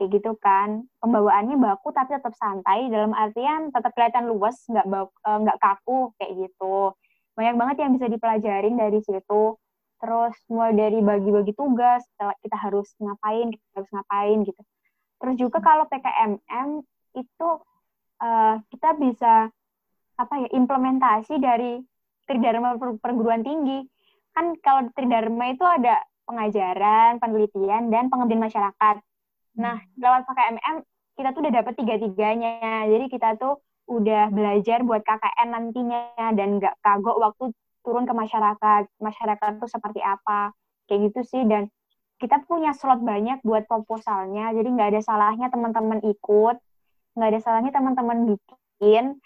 [0.00, 5.38] kayak gitu kan pembawaannya baku tapi tetap santai dalam artian tetap kelihatan luas nggak eh,
[5.44, 6.96] nggak kaku kayak gitu
[7.36, 9.60] banyak banget yang bisa dipelajarin dari situ
[10.00, 14.62] terus mulai dari bagi-bagi tugas kita harus ngapain kita harus ngapain gitu
[15.20, 16.80] terus juga kalau PKMM
[17.20, 17.48] itu
[18.20, 19.52] uh, kita bisa
[20.20, 21.80] apa ya implementasi dari
[22.28, 23.82] Tridharma perguruan tinggi.
[24.36, 25.98] Kan kalau Tridharma itu ada
[26.28, 29.02] pengajaran, penelitian, dan pengabdian masyarakat.
[29.58, 30.76] Nah, lewat KKMM
[31.18, 32.86] kita tuh udah dapet tiga-tiganya.
[32.86, 37.50] Jadi kita tuh udah belajar buat KKN nantinya dan nggak kagok waktu
[37.82, 38.82] turun ke masyarakat.
[39.02, 40.54] Masyarakat tuh seperti apa.
[40.86, 41.42] Kayak gitu sih.
[41.44, 41.66] Dan
[42.20, 44.54] kita punya slot banyak buat proposalnya.
[44.54, 46.56] Jadi nggak ada salahnya teman-teman ikut.
[47.18, 49.18] Nggak ada salahnya teman-teman bikin.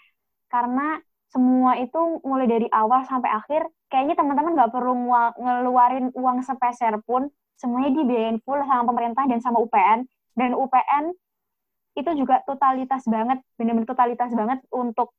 [0.49, 0.99] Karena
[1.35, 4.93] semua itu mulai dari awal sampai akhir kayaknya teman-teman nggak perlu
[5.35, 7.27] ngeluarin uang sepeser pun
[7.59, 11.15] semuanya dibiayain full sama pemerintah dan sama UPN dan UPN
[11.95, 15.15] itu juga totalitas banget benar-benar totalitas banget untuk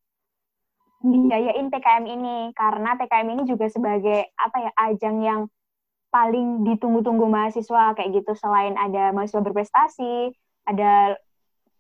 [1.01, 2.53] biayain PKM ini.
[2.53, 5.41] Karena PKM ini juga sebagai apa ya ajang yang
[6.12, 7.97] paling ditunggu-tunggu mahasiswa.
[7.97, 10.37] Kayak gitu selain ada mahasiswa berprestasi
[10.69, 11.17] ada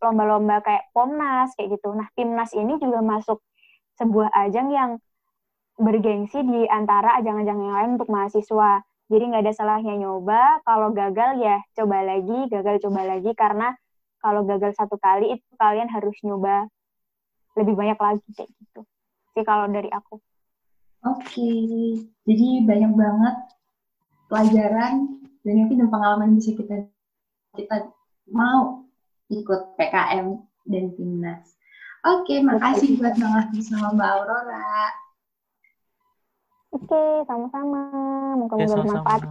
[0.00, 1.92] lomba-lomba kayak Pomnas kayak gitu.
[1.92, 3.42] Nah Timnas ini juga masuk
[4.00, 4.90] sebuah ajang yang
[5.76, 8.80] bergengsi di antara ajang-ajang yang lain untuk mahasiswa.
[9.06, 13.70] Jadi nggak ada salahnya nyoba, kalau gagal ya coba lagi, gagal coba lagi, karena
[14.18, 16.66] kalau gagal satu kali itu kalian harus nyoba
[17.54, 18.82] lebih banyak lagi kayak gitu.
[19.32, 20.18] Sih kalau dari aku.
[21.06, 21.52] Oke,
[22.26, 23.36] jadi banyak banget
[24.26, 26.90] pelajaran dan mungkin pengalaman bisa kita
[27.54, 27.94] kita
[28.26, 28.82] mau
[29.30, 30.34] ikut PKM
[30.66, 31.54] dan timnas.
[32.02, 35.05] Oke, makasih buat Bang sama Mbak Aurora.
[36.76, 37.80] Oke, sama-sama.
[38.36, 39.22] Moga-moga ya, bermanfaat.